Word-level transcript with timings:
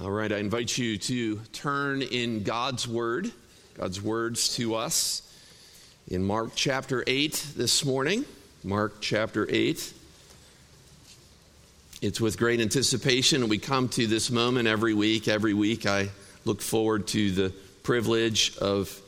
All 0.00 0.10
right, 0.10 0.32
I 0.32 0.38
invite 0.38 0.78
you 0.78 0.96
to 0.96 1.36
turn 1.52 2.00
in 2.00 2.44
God's 2.44 2.88
Word, 2.88 3.30
God's 3.74 4.00
words 4.00 4.56
to 4.56 4.74
us 4.74 5.20
in 6.08 6.24
Mark 6.24 6.52
chapter 6.54 7.04
8 7.06 7.48
this 7.56 7.84
morning. 7.84 8.24
Mark 8.64 8.94
chapter 9.02 9.46
8. 9.48 9.92
It's 12.00 12.20
with 12.22 12.38
great 12.38 12.60
anticipation 12.60 13.48
we 13.48 13.58
come 13.58 13.90
to 13.90 14.06
this 14.06 14.30
moment 14.30 14.66
every 14.66 14.94
week. 14.94 15.28
Every 15.28 15.52
week 15.52 15.84
I 15.84 16.08
look 16.46 16.62
forward 16.62 17.06
to 17.08 17.30
the 17.30 17.50
privilege 17.82 18.56
of 18.58 18.98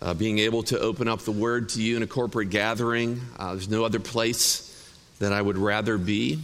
uh, 0.00 0.14
being 0.14 0.38
able 0.38 0.62
to 0.64 0.80
open 0.80 1.06
up 1.06 1.20
the 1.20 1.32
Word 1.32 1.68
to 1.70 1.82
you 1.82 1.98
in 1.98 2.02
a 2.02 2.08
corporate 2.08 2.48
gathering. 2.48 3.20
Uh, 3.38 3.52
there's 3.52 3.68
no 3.68 3.84
other 3.84 4.00
place 4.00 4.90
that 5.18 5.34
I 5.34 5.42
would 5.42 5.58
rather 5.58 5.98
be 5.98 6.40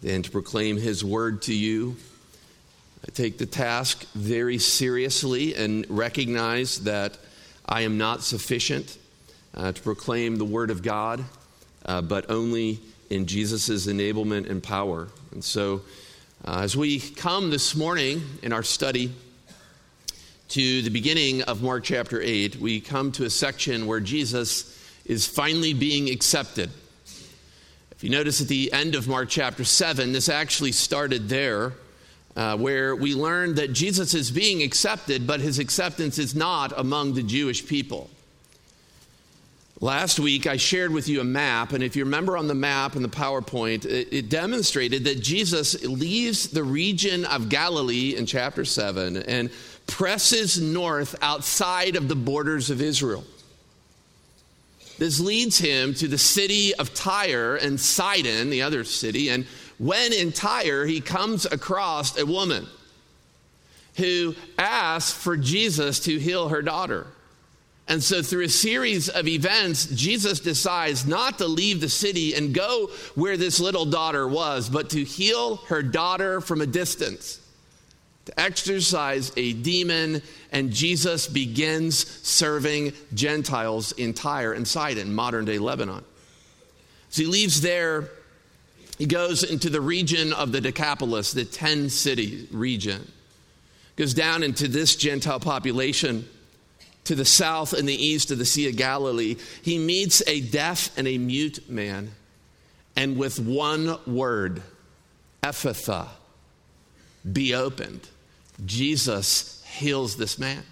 than 0.00 0.22
to 0.22 0.30
proclaim 0.30 0.78
His 0.78 1.04
Word 1.04 1.42
to 1.42 1.54
you 1.54 1.94
I 3.06 3.10
take 3.12 3.38
the 3.38 3.46
task 3.46 4.04
very 4.14 4.58
seriously 4.58 5.54
and 5.54 5.86
recognize 5.88 6.80
that 6.80 7.16
I 7.64 7.82
am 7.82 7.96
not 7.96 8.22
sufficient 8.22 8.98
uh, 9.54 9.72
to 9.72 9.82
proclaim 9.82 10.36
the 10.36 10.44
Word 10.44 10.70
of 10.70 10.82
God, 10.82 11.24
uh, 11.86 12.02
but 12.02 12.28
only 12.28 12.80
in 13.08 13.26
Jesus' 13.26 13.86
enablement 13.86 14.50
and 14.50 14.62
power. 14.62 15.08
And 15.32 15.44
so, 15.44 15.82
uh, 16.44 16.60
as 16.60 16.76
we 16.76 16.98
come 16.98 17.50
this 17.50 17.76
morning 17.76 18.22
in 18.42 18.52
our 18.52 18.62
study 18.62 19.12
to 20.48 20.82
the 20.82 20.90
beginning 20.90 21.42
of 21.42 21.62
Mark 21.62 21.84
chapter 21.84 22.20
8, 22.20 22.56
we 22.56 22.80
come 22.80 23.12
to 23.12 23.24
a 23.24 23.30
section 23.30 23.86
where 23.86 24.00
Jesus 24.00 24.76
is 25.04 25.26
finally 25.26 25.72
being 25.72 26.10
accepted. 26.10 26.70
If 27.92 28.02
you 28.02 28.10
notice 28.10 28.40
at 28.40 28.48
the 28.48 28.72
end 28.72 28.94
of 28.94 29.06
Mark 29.06 29.28
chapter 29.28 29.64
7, 29.64 30.12
this 30.12 30.28
actually 30.28 30.72
started 30.72 31.28
there 31.28 31.74
uh, 32.38 32.56
where 32.56 32.94
we 32.94 33.16
learn 33.16 33.56
that 33.56 33.72
Jesus 33.72 34.14
is 34.14 34.30
being 34.30 34.62
accepted, 34.62 35.26
but 35.26 35.40
his 35.40 35.58
acceptance 35.58 36.20
is 36.20 36.36
not 36.36 36.72
among 36.76 37.14
the 37.14 37.22
Jewish 37.24 37.66
people. 37.66 38.08
Last 39.80 40.20
week, 40.20 40.46
I 40.46 40.56
shared 40.56 40.92
with 40.92 41.08
you 41.08 41.20
a 41.20 41.24
map, 41.24 41.72
and 41.72 41.82
if 41.82 41.96
you 41.96 42.04
remember 42.04 42.36
on 42.36 42.46
the 42.46 42.54
map 42.54 42.94
in 42.94 43.02
the 43.02 43.08
PowerPoint, 43.08 43.84
it, 43.86 44.12
it, 44.12 44.28
demonstrated 44.28 45.04
that 45.04 45.20
Jesus 45.20 45.84
leaves 45.84 46.48
the 46.48 46.62
region 46.62 47.24
of 47.24 47.48
Galilee 47.48 48.14
in 48.16 48.24
chapter 48.24 48.64
7 48.64 49.16
and 49.16 49.50
presses 49.88 50.60
north 50.60 51.16
outside 51.20 51.96
of 51.96 52.06
the 52.06 52.16
borders 52.16 52.70
of 52.70 52.80
Israel. 52.80 53.24
This 54.98 55.18
leads 55.18 55.58
him 55.58 55.94
to 55.94 56.06
the 56.06 56.18
city 56.18 56.72
of 56.74 56.94
Tyre 56.94 57.56
and 57.56 57.80
Sidon, 57.80 58.50
the 58.50 58.62
other 58.62 58.84
city, 58.84 59.28
and 59.28 59.46
when 59.78 60.12
in 60.12 60.32
Tyre, 60.32 60.84
he 60.86 61.00
comes 61.00 61.46
across 61.46 62.18
a 62.18 62.26
woman 62.26 62.66
who 63.96 64.34
asks 64.58 65.12
for 65.12 65.36
Jesus 65.36 66.00
to 66.00 66.18
heal 66.18 66.48
her 66.48 66.62
daughter. 66.62 67.06
And 67.88 68.02
so, 68.02 68.22
through 68.22 68.44
a 68.44 68.48
series 68.48 69.08
of 69.08 69.26
events, 69.26 69.86
Jesus 69.86 70.40
decides 70.40 71.06
not 71.06 71.38
to 71.38 71.46
leave 71.46 71.80
the 71.80 71.88
city 71.88 72.34
and 72.34 72.52
go 72.52 72.90
where 73.14 73.38
this 73.38 73.60
little 73.60 73.86
daughter 73.86 74.28
was, 74.28 74.68
but 74.68 74.90
to 74.90 75.02
heal 75.02 75.56
her 75.68 75.82
daughter 75.82 76.42
from 76.42 76.60
a 76.60 76.66
distance, 76.66 77.40
to 78.26 78.38
exorcise 78.38 79.32
a 79.38 79.54
demon. 79.54 80.20
And 80.52 80.70
Jesus 80.70 81.26
begins 81.26 82.06
serving 82.26 82.92
Gentiles 83.14 83.92
in 83.92 84.12
Tyre 84.12 84.52
and 84.52 84.68
Sidon, 84.68 85.14
modern 85.14 85.46
day 85.46 85.58
Lebanon. 85.58 86.04
So, 87.08 87.22
he 87.22 87.28
leaves 87.28 87.62
there 87.62 88.10
he 88.98 89.06
goes 89.06 89.44
into 89.44 89.70
the 89.70 89.80
region 89.80 90.32
of 90.32 90.50
the 90.50 90.60
Decapolis, 90.60 91.32
the 91.32 91.44
10 91.44 91.88
city 91.88 92.48
region. 92.50 93.10
Goes 93.96 94.12
down 94.12 94.42
into 94.42 94.68
this 94.68 94.96
Gentile 94.96 95.40
population 95.40 96.28
to 97.04 97.14
the 97.14 97.24
south 97.24 97.72
and 97.72 97.88
the 97.88 97.94
east 97.94 98.30
of 98.30 98.38
the 98.38 98.44
Sea 98.44 98.68
of 98.68 98.76
Galilee. 98.76 99.36
He 99.62 99.78
meets 99.78 100.22
a 100.26 100.40
deaf 100.40 100.96
and 100.98 101.06
a 101.08 101.16
mute 101.16 101.70
man, 101.70 102.10
and 102.96 103.16
with 103.16 103.40
one 103.40 103.96
word, 104.06 104.62
Ephphatha, 105.42 106.08
be 107.32 107.54
opened, 107.54 108.08
Jesus 108.66 109.62
heals 109.64 110.16
this 110.16 110.38
man. 110.38 110.64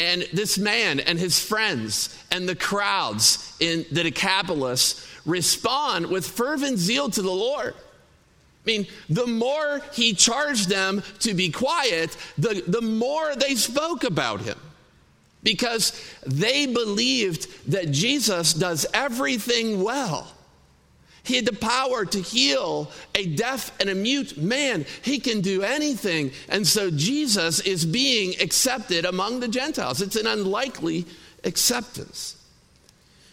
And 0.00 0.26
this 0.32 0.56
man 0.56 0.98
and 0.98 1.18
his 1.18 1.38
friends 1.38 2.18
and 2.30 2.48
the 2.48 2.56
crowds 2.56 3.54
in 3.60 3.84
the 3.92 4.02
Decapolis 4.02 5.06
respond 5.26 6.06
with 6.06 6.26
fervent 6.26 6.78
zeal 6.78 7.10
to 7.10 7.20
the 7.20 7.30
Lord. 7.30 7.74
I 7.74 8.64
mean, 8.64 8.86
the 9.10 9.26
more 9.26 9.82
he 9.92 10.14
charged 10.14 10.70
them 10.70 11.02
to 11.18 11.34
be 11.34 11.50
quiet, 11.50 12.16
the, 12.38 12.62
the 12.66 12.80
more 12.80 13.36
they 13.36 13.54
spoke 13.54 14.02
about 14.02 14.40
him. 14.40 14.58
Because 15.42 15.92
they 16.26 16.66
believed 16.66 17.70
that 17.70 17.90
Jesus 17.90 18.54
does 18.54 18.86
everything 18.94 19.82
well. 19.82 20.32
He 21.22 21.36
had 21.36 21.46
the 21.46 21.52
power 21.52 22.04
to 22.04 22.20
heal 22.20 22.90
a 23.14 23.26
deaf 23.26 23.72
and 23.80 23.90
a 23.90 23.94
mute 23.94 24.36
man. 24.36 24.86
He 25.02 25.18
can 25.18 25.40
do 25.40 25.62
anything. 25.62 26.32
And 26.48 26.66
so 26.66 26.90
Jesus 26.90 27.60
is 27.60 27.84
being 27.84 28.34
accepted 28.40 29.04
among 29.04 29.40
the 29.40 29.48
Gentiles. 29.48 30.00
It's 30.00 30.16
an 30.16 30.26
unlikely 30.26 31.06
acceptance. 31.44 32.36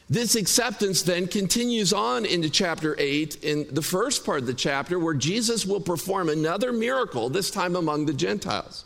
This 0.09 0.35
acceptance 0.35 1.01
then 1.01 1.27
continues 1.27 1.91
on 1.91 2.25
into 2.25 2.49
chapter 2.49 2.95
8 2.97 3.43
in 3.43 3.67
the 3.71 3.81
first 3.81 4.25
part 4.25 4.39
of 4.39 4.47
the 4.47 4.53
chapter 4.53 4.97
where 4.97 5.13
Jesus 5.13 5.65
will 5.65 5.81
perform 5.81 6.29
another 6.29 6.71
miracle, 6.71 7.29
this 7.29 7.51
time 7.51 7.75
among 7.75 8.05
the 8.05 8.13
Gentiles. 8.13 8.85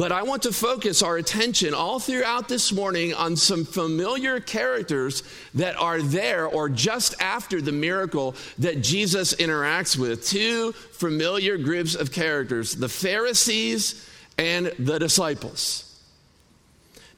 But 0.00 0.12
I 0.12 0.22
want 0.22 0.44
to 0.44 0.52
focus 0.54 1.02
our 1.02 1.18
attention 1.18 1.74
all 1.74 1.98
throughout 1.98 2.48
this 2.48 2.72
morning 2.72 3.12
on 3.12 3.36
some 3.36 3.66
familiar 3.66 4.40
characters 4.40 5.22
that 5.52 5.76
are 5.76 6.00
there 6.00 6.46
or 6.46 6.70
just 6.70 7.20
after 7.20 7.60
the 7.60 7.72
miracle 7.72 8.34
that 8.60 8.80
Jesus 8.80 9.34
interacts 9.34 9.98
with. 9.98 10.26
Two 10.26 10.72
familiar 10.72 11.58
groups 11.58 11.94
of 11.94 12.12
characters 12.12 12.74
the 12.74 12.88
Pharisees 12.88 14.08
and 14.38 14.68
the 14.78 14.98
disciples. 14.98 15.89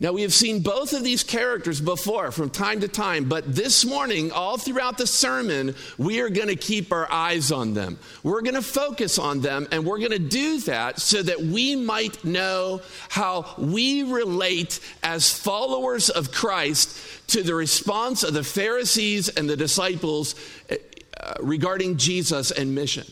Now, 0.03 0.13
we 0.13 0.23
have 0.23 0.35
seen 0.35 0.63
both 0.63 0.95
of 0.95 1.05
these 1.05 1.23
characters 1.23 1.81
before 1.81 2.33
from 2.33 2.51
time 2.51 2.81
to 2.81 2.89
time, 2.89 3.29
but 3.29 3.55
this 3.55 3.85
morning, 3.85 4.33
all 4.33 4.59
throughout 4.59 4.99
the 4.99 5.07
sermon, 5.07 5.77
we 5.97 6.19
are 6.19 6.29
going 6.29 6.49
to 6.49 6.57
keep 6.57 6.91
our 6.91 7.09
eyes 7.09 7.53
on 7.53 7.75
them. 7.75 8.01
We're 8.25 8.43
going 8.43 8.57
to 8.57 8.63
focus 8.63 9.17
on 9.21 9.43
them, 9.43 9.69
and 9.71 9.87
we're 9.87 10.01
going 10.01 10.11
to 10.11 10.19
do 10.19 10.59
that 10.63 10.99
so 10.99 11.23
that 11.23 11.41
we 11.41 11.77
might 11.77 12.25
know 12.25 12.81
how 13.11 13.55
we 13.57 14.03
relate 14.03 14.81
as 15.05 15.33
followers 15.33 16.11
of 16.11 16.33
Christ 16.33 16.99
to 17.29 17.45
the 17.45 17.55
response 17.55 18.25
of 18.25 18.35
the 18.35 18.43
Pharisees 18.43 19.29
and 19.29 19.49
the 19.49 19.57
disciples 19.57 20.35
uh, 20.69 21.35
regarding 21.39 21.97
Jesus 21.97 22.51
and 22.51 22.75
mission. 22.75 23.07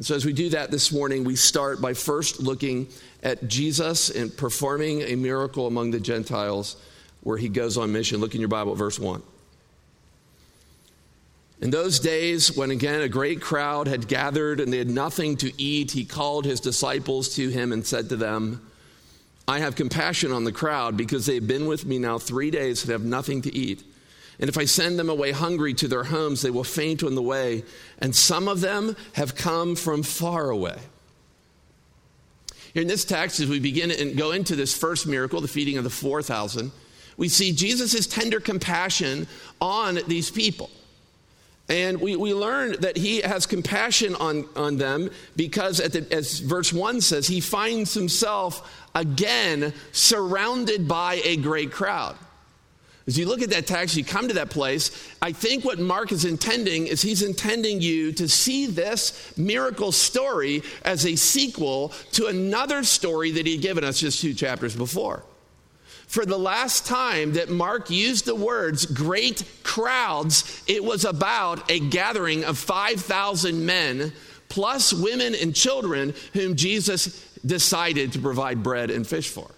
And 0.00 0.06
so, 0.06 0.14
as 0.14 0.24
we 0.24 0.32
do 0.32 0.48
that 0.48 0.70
this 0.70 0.92
morning, 0.92 1.24
we 1.24 1.36
start 1.36 1.82
by 1.82 1.92
first 1.92 2.40
looking 2.40 2.88
at 3.22 3.46
Jesus 3.48 4.08
and 4.08 4.34
performing 4.34 5.02
a 5.02 5.14
miracle 5.14 5.66
among 5.66 5.90
the 5.90 6.00
Gentiles 6.00 6.78
where 7.20 7.36
he 7.36 7.50
goes 7.50 7.76
on 7.76 7.92
mission. 7.92 8.18
Look 8.18 8.34
in 8.34 8.40
your 8.40 8.48
Bible, 8.48 8.74
verse 8.74 8.98
1. 8.98 9.22
In 11.60 11.68
those 11.68 12.00
days, 12.00 12.56
when 12.56 12.70
again 12.70 13.02
a 13.02 13.10
great 13.10 13.42
crowd 13.42 13.88
had 13.88 14.08
gathered 14.08 14.58
and 14.60 14.72
they 14.72 14.78
had 14.78 14.88
nothing 14.88 15.36
to 15.36 15.52
eat, 15.60 15.90
he 15.90 16.06
called 16.06 16.46
his 16.46 16.60
disciples 16.60 17.34
to 17.34 17.50
him 17.50 17.70
and 17.70 17.86
said 17.86 18.08
to 18.08 18.16
them, 18.16 18.66
I 19.46 19.58
have 19.58 19.76
compassion 19.76 20.32
on 20.32 20.44
the 20.44 20.52
crowd 20.52 20.96
because 20.96 21.26
they've 21.26 21.46
been 21.46 21.66
with 21.66 21.84
me 21.84 21.98
now 21.98 22.16
three 22.16 22.50
days 22.50 22.84
and 22.84 22.92
have 22.92 23.04
nothing 23.04 23.42
to 23.42 23.54
eat. 23.54 23.84
And 24.40 24.48
if 24.48 24.56
I 24.56 24.64
send 24.64 24.98
them 24.98 25.10
away 25.10 25.32
hungry 25.32 25.74
to 25.74 25.86
their 25.86 26.04
homes, 26.04 26.40
they 26.40 26.50
will 26.50 26.64
faint 26.64 27.02
on 27.02 27.14
the 27.14 27.22
way. 27.22 27.62
And 27.98 28.16
some 28.16 28.48
of 28.48 28.62
them 28.62 28.96
have 29.12 29.34
come 29.34 29.76
from 29.76 30.02
far 30.02 30.48
away. 30.48 30.78
Here 32.72 32.82
in 32.82 32.88
this 32.88 33.04
text, 33.04 33.38
as 33.40 33.48
we 33.48 33.60
begin 33.60 33.90
and 33.90 34.16
go 34.16 34.30
into 34.30 34.56
this 34.56 34.76
first 34.76 35.06
miracle, 35.06 35.42
the 35.42 35.48
feeding 35.48 35.76
of 35.76 35.84
the 35.84 35.90
4,000, 35.90 36.72
we 37.18 37.28
see 37.28 37.52
Jesus' 37.52 38.06
tender 38.06 38.40
compassion 38.40 39.26
on 39.60 39.98
these 40.06 40.30
people. 40.30 40.70
And 41.68 42.00
we, 42.00 42.16
we 42.16 42.32
learn 42.32 42.76
that 42.80 42.96
he 42.96 43.20
has 43.20 43.44
compassion 43.44 44.14
on, 44.16 44.48
on 44.56 44.78
them 44.78 45.10
because, 45.36 45.78
the, 45.78 46.06
as 46.10 46.38
verse 46.38 46.72
1 46.72 47.02
says, 47.02 47.28
he 47.28 47.40
finds 47.40 47.92
himself 47.92 48.88
again 48.94 49.74
surrounded 49.92 50.88
by 50.88 51.20
a 51.24 51.36
great 51.36 51.70
crowd. 51.70 52.16
As 53.10 53.18
you 53.18 53.26
look 53.26 53.42
at 53.42 53.50
that 53.50 53.66
text, 53.66 53.96
you 53.96 54.04
come 54.04 54.28
to 54.28 54.34
that 54.34 54.50
place. 54.50 54.92
I 55.20 55.32
think 55.32 55.64
what 55.64 55.80
Mark 55.80 56.12
is 56.12 56.24
intending 56.24 56.86
is 56.86 57.02
he's 57.02 57.22
intending 57.22 57.80
you 57.80 58.12
to 58.12 58.28
see 58.28 58.66
this 58.66 59.36
miracle 59.36 59.90
story 59.90 60.62
as 60.84 61.04
a 61.04 61.16
sequel 61.16 61.88
to 62.12 62.28
another 62.28 62.84
story 62.84 63.32
that 63.32 63.46
he'd 63.46 63.62
given 63.62 63.82
us 63.82 63.98
just 63.98 64.20
two 64.20 64.32
chapters 64.32 64.76
before. 64.76 65.24
For 66.06 66.24
the 66.24 66.38
last 66.38 66.86
time 66.86 67.32
that 67.32 67.50
Mark 67.50 67.90
used 67.90 68.26
the 68.26 68.36
words 68.36 68.86
great 68.86 69.42
crowds, 69.64 70.62
it 70.68 70.84
was 70.84 71.04
about 71.04 71.68
a 71.68 71.80
gathering 71.80 72.44
of 72.44 72.58
5,000 72.58 73.66
men 73.66 74.12
plus 74.48 74.92
women 74.92 75.34
and 75.34 75.52
children 75.52 76.14
whom 76.32 76.54
Jesus 76.54 77.28
decided 77.44 78.12
to 78.12 78.20
provide 78.20 78.62
bread 78.62 78.88
and 78.88 79.04
fish 79.04 79.28
for. 79.28 79.50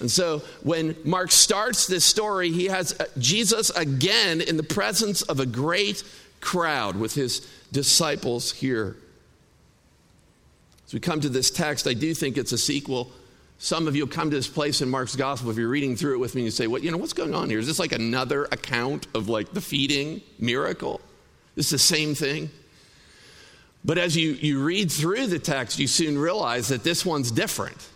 And 0.00 0.10
so 0.10 0.42
when 0.62 0.96
Mark 1.04 1.30
starts 1.30 1.86
this 1.86 2.04
story, 2.04 2.50
he 2.50 2.66
has 2.66 2.98
uh, 2.98 3.06
Jesus 3.18 3.70
again 3.70 4.40
in 4.40 4.56
the 4.56 4.62
presence 4.62 5.22
of 5.22 5.40
a 5.40 5.46
great 5.46 6.02
crowd 6.40 6.96
with 6.96 7.14
his 7.14 7.48
disciples 7.70 8.52
here. 8.52 8.96
As 10.86 10.94
we 10.94 11.00
come 11.00 11.20
to 11.20 11.28
this 11.28 11.50
text, 11.50 11.86
I 11.86 11.94
do 11.94 12.14
think 12.14 12.36
it's 12.36 12.52
a 12.52 12.58
sequel. 12.58 13.10
Some 13.58 13.86
of 13.86 13.94
you 13.94 14.06
come 14.08 14.28
to 14.28 14.36
this 14.36 14.48
place 14.48 14.82
in 14.82 14.90
Mark's 14.90 15.14
gospel, 15.14 15.50
if 15.50 15.56
you're 15.56 15.68
reading 15.68 15.94
through 15.94 16.14
it 16.14 16.18
with 16.18 16.34
me, 16.34 16.42
you 16.42 16.50
say, 16.50 16.66
What, 16.66 16.82
you 16.82 16.90
know, 16.90 16.96
what's 16.96 17.12
going 17.12 17.34
on 17.34 17.48
here? 17.48 17.60
Is 17.60 17.66
this 17.66 17.78
like 17.78 17.92
another 17.92 18.46
account 18.46 19.06
of 19.14 19.28
like 19.28 19.52
the 19.52 19.60
feeding 19.60 20.20
miracle? 20.38 21.00
Is 21.54 21.70
the 21.70 21.78
same 21.78 22.14
thing? 22.14 22.50
But 23.84 23.98
as 23.98 24.16
you, 24.16 24.32
you 24.32 24.64
read 24.64 24.90
through 24.90 25.28
the 25.28 25.38
text, 25.38 25.78
you 25.78 25.86
soon 25.86 26.18
realize 26.18 26.68
that 26.68 26.84
this 26.84 27.04
one's 27.04 27.30
different. 27.30 27.88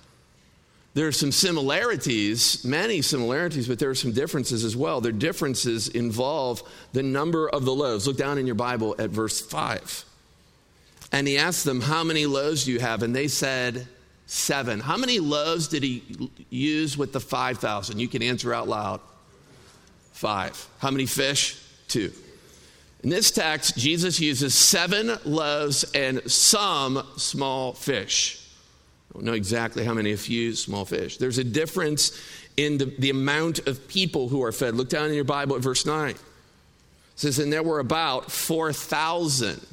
There 0.96 1.06
are 1.06 1.12
some 1.12 1.30
similarities, 1.30 2.64
many 2.64 3.02
similarities, 3.02 3.68
but 3.68 3.78
there 3.78 3.90
are 3.90 3.94
some 3.94 4.12
differences 4.12 4.64
as 4.64 4.74
well. 4.74 5.02
Their 5.02 5.12
differences 5.12 5.88
involve 5.88 6.62
the 6.94 7.02
number 7.02 7.50
of 7.50 7.66
the 7.66 7.74
loaves. 7.74 8.06
Look 8.06 8.16
down 8.16 8.38
in 8.38 8.46
your 8.46 8.54
Bible 8.54 8.96
at 8.98 9.10
verse 9.10 9.38
5. 9.38 10.06
And 11.12 11.28
he 11.28 11.36
asked 11.36 11.66
them, 11.66 11.82
How 11.82 12.02
many 12.02 12.24
loaves 12.24 12.64
do 12.64 12.72
you 12.72 12.78
have? 12.78 13.02
And 13.02 13.14
they 13.14 13.28
said, 13.28 13.86
Seven. 14.24 14.80
How 14.80 14.96
many 14.96 15.18
loaves 15.18 15.68
did 15.68 15.82
he 15.82 16.30
use 16.48 16.96
with 16.96 17.12
the 17.12 17.20
5,000? 17.20 17.98
You 17.98 18.08
can 18.08 18.22
answer 18.22 18.54
out 18.54 18.66
loud. 18.66 19.02
Five. 20.12 20.66
How 20.78 20.90
many 20.90 21.04
fish? 21.04 21.62
Two. 21.88 22.10
In 23.02 23.10
this 23.10 23.30
text, 23.30 23.76
Jesus 23.76 24.18
uses 24.18 24.54
seven 24.54 25.18
loaves 25.26 25.84
and 25.92 26.22
some 26.30 27.06
small 27.18 27.74
fish. 27.74 28.45
Don't 29.12 29.24
know 29.24 29.32
exactly 29.32 29.84
how 29.84 29.94
many, 29.94 30.12
a 30.12 30.16
few 30.16 30.54
small 30.54 30.84
fish. 30.84 31.16
There's 31.16 31.38
a 31.38 31.44
difference 31.44 32.20
in 32.56 32.78
the, 32.78 32.86
the 32.86 33.10
amount 33.10 33.66
of 33.66 33.86
people 33.88 34.28
who 34.28 34.42
are 34.42 34.52
fed. 34.52 34.74
Look 34.74 34.88
down 34.88 35.08
in 35.08 35.14
your 35.14 35.24
Bible 35.24 35.56
at 35.56 35.62
verse 35.62 35.86
9. 35.86 36.10
It 36.10 36.18
says, 37.16 37.38
And 37.38 37.52
there 37.52 37.62
were 37.62 37.78
about 37.78 38.30
4,000. 38.30 39.64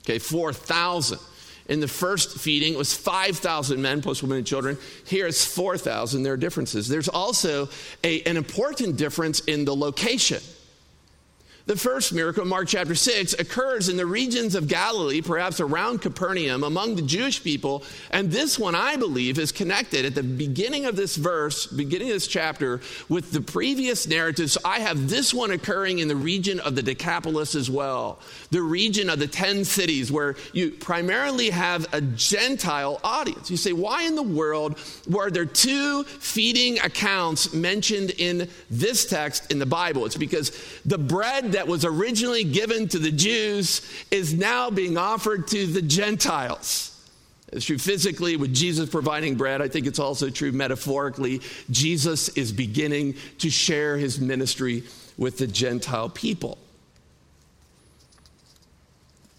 Okay, 0.00 0.18
4,000. 0.18 1.18
In 1.66 1.80
the 1.80 1.88
first 1.88 2.38
feeding, 2.38 2.74
it 2.74 2.78
was 2.78 2.94
5,000 2.94 3.80
men 3.80 4.02
plus 4.02 4.22
women 4.22 4.38
and 4.38 4.46
children. 4.46 4.76
Here 5.06 5.26
it's 5.26 5.46
4,000. 5.46 6.22
There 6.22 6.34
are 6.34 6.36
differences. 6.36 6.88
There's 6.88 7.08
also 7.08 7.70
a, 8.02 8.22
an 8.22 8.36
important 8.36 8.98
difference 8.98 9.40
in 9.40 9.64
the 9.64 9.74
location. 9.74 10.42
The 11.66 11.76
first 11.76 12.12
miracle, 12.12 12.44
Mark 12.44 12.68
chapter 12.68 12.94
6, 12.94 13.32
occurs 13.34 13.88
in 13.88 13.96
the 13.96 14.04
regions 14.04 14.54
of 14.54 14.68
Galilee, 14.68 15.22
perhaps 15.22 15.60
around 15.60 16.02
Capernaum, 16.02 16.62
among 16.62 16.94
the 16.94 17.00
Jewish 17.00 17.42
people. 17.42 17.84
And 18.10 18.30
this 18.30 18.58
one, 18.58 18.74
I 18.74 18.96
believe, 18.96 19.38
is 19.38 19.50
connected 19.50 20.04
at 20.04 20.14
the 20.14 20.22
beginning 20.22 20.84
of 20.84 20.94
this 20.94 21.16
verse, 21.16 21.66
beginning 21.66 22.08
of 22.08 22.16
this 22.16 22.26
chapter, 22.26 22.82
with 23.08 23.32
the 23.32 23.40
previous 23.40 24.06
narrative. 24.06 24.50
So 24.50 24.60
I 24.62 24.80
have 24.80 25.08
this 25.08 25.32
one 25.32 25.52
occurring 25.52 26.00
in 26.00 26.08
the 26.08 26.16
region 26.16 26.60
of 26.60 26.74
the 26.74 26.82
Decapolis 26.82 27.54
as 27.54 27.70
well, 27.70 28.20
the 28.50 28.60
region 28.60 29.08
of 29.08 29.18
the 29.18 29.26
10 29.26 29.64
cities, 29.64 30.12
where 30.12 30.36
you 30.52 30.70
primarily 30.70 31.48
have 31.48 31.86
a 31.94 32.02
Gentile 32.02 33.00
audience. 33.02 33.50
You 33.50 33.56
say, 33.56 33.72
why 33.72 34.02
in 34.02 34.16
the 34.16 34.22
world 34.22 34.78
were 35.08 35.30
there 35.30 35.46
two 35.46 36.04
feeding 36.04 36.78
accounts 36.80 37.54
mentioned 37.54 38.10
in 38.18 38.50
this 38.68 39.06
text 39.06 39.50
in 39.50 39.58
the 39.58 39.64
Bible? 39.64 40.04
It's 40.04 40.14
because 40.14 40.52
the 40.84 40.98
bread 40.98 41.53
that 41.54 41.68
was 41.68 41.84
originally 41.84 42.42
given 42.42 42.88
to 42.88 42.98
the 42.98 43.12
Jews 43.12 43.80
is 44.10 44.34
now 44.34 44.70
being 44.70 44.98
offered 44.98 45.46
to 45.48 45.66
the 45.66 45.82
Gentiles. 45.82 46.90
It's 47.52 47.66
true 47.66 47.78
physically 47.78 48.36
with 48.36 48.52
Jesus 48.52 48.90
providing 48.90 49.36
bread. 49.36 49.62
I 49.62 49.68
think 49.68 49.86
it's 49.86 50.00
also 50.00 50.30
true 50.30 50.50
metaphorically. 50.50 51.40
Jesus 51.70 52.28
is 52.30 52.52
beginning 52.52 53.14
to 53.38 53.50
share 53.50 53.96
his 53.96 54.20
ministry 54.20 54.82
with 55.16 55.38
the 55.38 55.46
Gentile 55.46 56.08
people. 56.08 56.58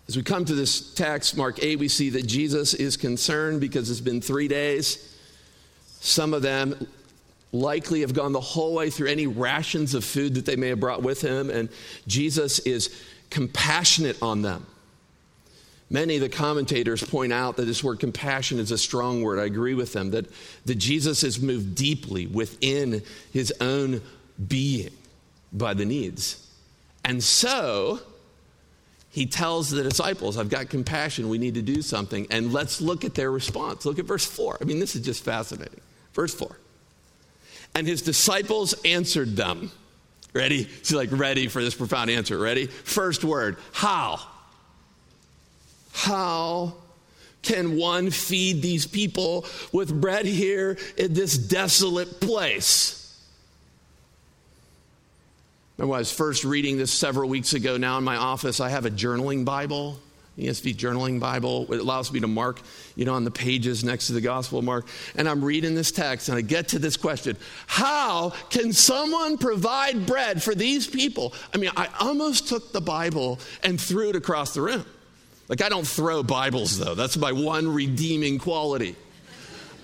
As 0.08 0.16
we 0.16 0.24
come 0.24 0.46
to 0.46 0.56
this 0.56 0.94
text, 0.94 1.36
Mark 1.36 1.62
8, 1.62 1.80
we 1.80 1.90
see 1.90 2.12
that 2.12 2.26
Jesus 2.28 2.74
is 2.74 2.96
concerned 2.96 3.60
because 3.60 3.90
it's 3.90 4.00
been 4.00 4.22
three 4.22 4.48
days. 4.48 5.18
Some 6.00 6.34
of 6.34 6.42
them 6.42 6.88
likely 7.56 8.02
have 8.02 8.14
gone 8.14 8.34
the 8.34 8.40
whole 8.40 8.74
way 8.74 8.90
through 8.90 9.08
any 9.08 9.28
rations 9.28 9.94
of 9.94 10.04
food 10.04 10.36
that 10.36 10.46
they 10.46 10.56
may 10.56 10.70
have 10.70 10.80
brought 10.80 11.02
with 11.02 11.22
him, 11.22 11.50
and 11.50 11.70
Jesus 12.08 12.60
is 12.60 13.04
compassionate 13.30 14.22
on 14.22 14.42
them. 14.42 14.66
Many 15.90 16.16
of 16.16 16.22
the 16.22 16.30
commentators 16.30 17.04
point 17.04 17.32
out 17.32 17.58
that 17.58 17.66
this 17.66 17.84
word 17.84 18.00
compassion 18.00 18.60
is 18.60 18.72
a 18.72 18.78
strong 18.78 19.22
word. 19.22 19.40
I 19.40 19.46
agree 19.46 19.76
with 19.76 19.94
them 19.94 20.12
that, 20.12 20.26
that 20.66 20.76
Jesus 20.76 21.24
is 21.24 21.40
moved 21.40 21.76
deeply 21.76 22.26
within 22.26 23.04
his 23.32 23.54
own 23.62 24.02
being 24.48 24.92
by 25.54 25.74
the 25.76 25.86
needs. 25.86 26.46
And 27.04 27.24
so 27.24 28.00
he 29.12 29.28
tells 29.28 29.70
the 29.70 29.84
disciples, 29.84 30.38
I've 30.38 30.50
got 30.50 30.70
compassion, 30.70 31.30
we 31.30 31.38
need 31.38 31.54
to 31.54 31.62
do 31.62 31.84
something. 31.84 32.26
And 32.32 32.52
let's 32.52 32.82
look 32.82 33.06
at 33.06 33.14
their 33.14 33.32
response. 33.32 33.86
Look 33.86 34.00
at 34.00 34.06
verse 34.06 34.26
4. 34.26 34.58
I 34.60 34.66
mean, 34.66 34.80
this 34.80 34.96
is 34.96 35.06
just 35.06 35.24
fascinating. 35.24 35.82
Verse 36.14 36.34
4. 36.34 36.58
And 37.76 37.86
his 37.86 38.02
disciples 38.02 38.74
answered 38.86 39.36
them. 39.36 39.70
Ready? 40.34 40.64
He's 40.64 40.94
like 40.94 41.10
ready 41.12 41.48
for 41.48 41.64
this 41.64 41.76
profound 41.76 42.10
answer. 42.10 42.38
Ready? 42.38 42.68
First 42.68 43.24
word, 43.24 43.58
how? 43.74 44.20
How 45.94 46.74
can 47.42 47.78
one 47.78 48.10
feed 48.10 48.62
these 48.62 48.86
people 48.86 49.46
with 49.72 50.02
bread 50.02 50.26
here 50.26 50.78
in 50.98 51.14
this 51.14 51.38
desolate 51.38 52.20
place? 52.20 53.02
Remember, 55.78 55.96
I 55.96 56.00
was 56.00 56.12
first 56.12 56.44
reading 56.44 56.78
this 56.78 56.92
several 56.92 57.30
weeks 57.30 57.54
ago. 57.54 57.78
Now 57.78 57.98
in 57.98 58.04
my 58.04 58.16
office, 58.16 58.60
I 58.60 58.70
have 58.70 58.86
a 58.86 58.92
journaling 58.92 59.46
Bible. 59.46 60.00
ESV 60.38 60.76
journaling 60.76 61.20
Bible. 61.20 61.72
It 61.72 61.80
allows 61.80 62.12
me 62.12 62.20
to 62.20 62.28
mark, 62.28 62.60
you 62.96 63.06
know, 63.06 63.14
on 63.14 63.24
the 63.24 63.32
pages 63.32 63.84
next 63.84 64.08
to 64.08 64.14
the 64.14 64.22
Gospel 64.22 64.62
Mark. 64.62 64.86
And 65.16 65.30
I'm 65.30 65.44
reading 65.44 65.76
this 65.76 65.92
text 65.92 66.28
and 66.28 66.38
I 66.38 66.42
get 66.42 66.70
to 66.70 66.80
this 66.80 66.98
question 66.98 67.38
How 67.68 68.32
can 68.50 68.74
someone 68.74 69.38
provide 69.38 70.06
bread 70.06 70.44
for 70.44 70.54
these 70.54 70.88
people? 70.88 71.34
I 71.54 71.58
mean, 71.58 71.72
I 71.78 71.88
almost 72.00 72.48
took 72.50 72.74
the 72.74 72.82
Bible 72.82 73.40
and 73.64 73.80
threw 73.80 74.10
it 74.10 74.16
across 74.16 74.54
the 74.54 74.62
room. 74.62 74.86
Like, 75.48 75.62
I 75.62 75.70
don't 75.70 75.88
throw 75.88 76.24
Bibles, 76.24 76.80
though. 76.80 76.96
That's 76.96 77.18
my 77.18 77.32
one 77.32 77.72
redeeming 77.72 78.40
quality. 78.40 78.96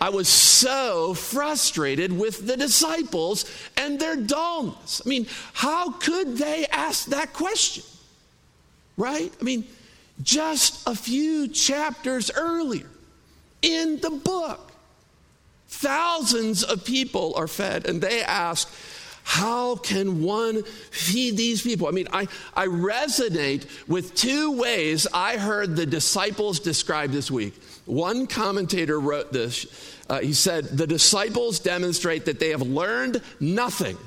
I 0.01 0.09
was 0.09 0.27
so 0.27 1.13
frustrated 1.13 2.11
with 2.11 2.47
the 2.47 2.57
disciples 2.57 3.45
and 3.77 3.99
their 3.99 4.15
dullness. 4.15 4.99
I 5.05 5.07
mean, 5.07 5.27
how 5.53 5.91
could 5.91 6.37
they 6.37 6.65
ask 6.65 7.05
that 7.07 7.33
question? 7.33 7.83
Right? 8.97 9.31
I 9.39 9.43
mean, 9.43 9.67
just 10.23 10.87
a 10.87 10.95
few 10.95 11.47
chapters 11.47 12.31
earlier 12.35 12.87
in 13.61 13.99
the 13.99 14.09
book. 14.09 14.71
Thousands 15.67 16.63
of 16.63 16.83
people 16.85 17.33
are 17.35 17.47
fed, 17.47 17.87
and 17.87 18.01
they 18.01 18.21
ask, 18.21 18.69
How 19.23 19.77
can 19.77 20.21
one 20.21 20.63
feed 20.63 21.37
these 21.37 21.61
people? 21.61 21.87
I 21.87 21.91
mean, 21.91 22.07
I, 22.11 22.27
I 22.53 22.67
resonate 22.67 23.65
with 23.87 24.13
two 24.13 24.51
ways 24.51 25.07
I 25.13 25.37
heard 25.37 25.75
the 25.75 25.85
disciples 25.85 26.59
described 26.59 27.13
this 27.13 27.31
week. 27.31 27.53
One 27.85 28.27
commentator 28.27 28.99
wrote 28.99 29.31
this. 29.31 29.65
Uh, 30.09 30.19
he 30.19 30.33
said, 30.33 30.65
The 30.65 30.87
disciples 30.87 31.59
demonstrate 31.59 32.25
that 32.25 32.39
they 32.39 32.49
have 32.49 32.61
learned 32.61 33.21
nothing. 33.39 33.97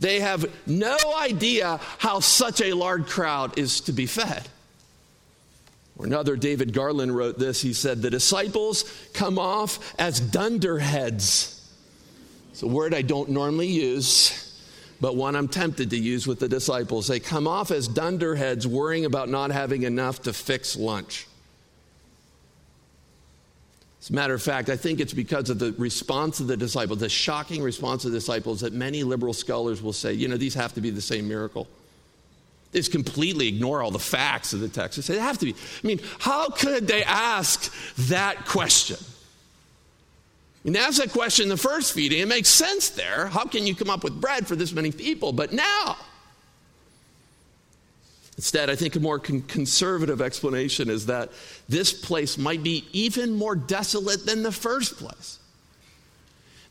They 0.00 0.20
have 0.20 0.50
no 0.66 0.98
idea 1.16 1.80
how 1.98 2.20
such 2.20 2.60
a 2.60 2.72
large 2.72 3.06
crowd 3.06 3.58
is 3.58 3.80
to 3.82 3.92
be 3.92 4.06
fed. 4.06 4.48
Or 5.96 6.06
another, 6.06 6.36
David 6.36 6.72
Garland 6.72 7.14
wrote 7.14 7.38
this. 7.38 7.60
He 7.60 7.72
said, 7.72 8.02
The 8.02 8.10
disciples 8.10 8.84
come 9.12 9.38
off 9.38 9.94
as 9.98 10.20
dunderheads. 10.20 11.58
It's 12.50 12.62
a 12.62 12.66
word 12.66 12.94
I 12.94 13.02
don't 13.02 13.30
normally 13.30 13.68
use, 13.68 14.58
but 15.00 15.16
one 15.16 15.36
I'm 15.36 15.48
tempted 15.48 15.90
to 15.90 15.98
use 15.98 16.26
with 16.26 16.38
the 16.38 16.48
disciples. 16.48 17.06
They 17.06 17.20
come 17.20 17.46
off 17.46 17.70
as 17.70 17.88
dunderheads, 17.88 18.66
worrying 18.66 19.04
about 19.04 19.28
not 19.28 19.50
having 19.50 19.82
enough 19.82 20.22
to 20.22 20.32
fix 20.32 20.76
lunch. 20.76 21.26
As 24.00 24.10
a 24.10 24.14
matter 24.14 24.34
of 24.34 24.42
fact, 24.42 24.68
I 24.68 24.76
think 24.76 24.98
it's 24.98 25.12
because 25.12 25.48
of 25.48 25.60
the 25.60 25.72
response 25.78 26.40
of 26.40 26.48
the 26.48 26.56
disciples, 26.56 26.98
the 26.98 27.08
shocking 27.08 27.62
response 27.62 28.04
of 28.04 28.10
the 28.10 28.18
disciples, 28.18 28.60
that 28.62 28.72
many 28.72 29.04
liberal 29.04 29.32
scholars 29.32 29.80
will 29.80 29.92
say, 29.92 30.12
you 30.12 30.26
know, 30.26 30.36
these 30.36 30.54
have 30.54 30.74
to 30.74 30.80
be 30.80 30.90
the 30.90 31.00
same 31.00 31.28
miracle 31.28 31.68
is 32.72 32.88
completely 32.88 33.48
ignore 33.48 33.82
all 33.82 33.90
the 33.90 33.98
facts 33.98 34.52
of 34.52 34.60
the 34.60 34.68
text. 34.68 34.96
They 34.96 35.02
say 35.02 35.14
they 35.14 35.20
have 35.20 35.38
to 35.38 35.46
be. 35.46 35.52
I 35.52 35.86
mean, 35.86 36.00
how 36.18 36.48
could 36.48 36.86
they 36.86 37.04
ask 37.04 37.72
that 38.08 38.46
question? 38.46 38.98
I 40.64 40.68
mean, 40.68 40.76
ask 40.76 41.00
that 41.00 41.12
question 41.12 41.44
in 41.44 41.48
the 41.48 41.56
first 41.56 41.92
feeding. 41.92 42.20
It 42.20 42.28
makes 42.28 42.48
sense 42.48 42.90
there. 42.90 43.26
How 43.26 43.44
can 43.44 43.66
you 43.66 43.74
come 43.74 43.90
up 43.90 44.04
with 44.04 44.20
bread 44.20 44.46
for 44.46 44.56
this 44.56 44.72
many 44.72 44.92
people? 44.92 45.32
But 45.32 45.52
now, 45.52 45.96
Instead, 48.38 48.70
I 48.70 48.76
think 48.76 48.96
a 48.96 49.00
more 49.00 49.18
con- 49.18 49.42
conservative 49.42 50.20
explanation 50.20 50.88
is 50.88 51.06
that 51.06 51.30
this 51.68 51.92
place 51.92 52.38
might 52.38 52.62
be 52.62 52.88
even 52.92 53.34
more 53.34 53.54
desolate 53.54 54.24
than 54.26 54.42
the 54.42 54.50
first 54.50 54.96
place. 54.96 55.38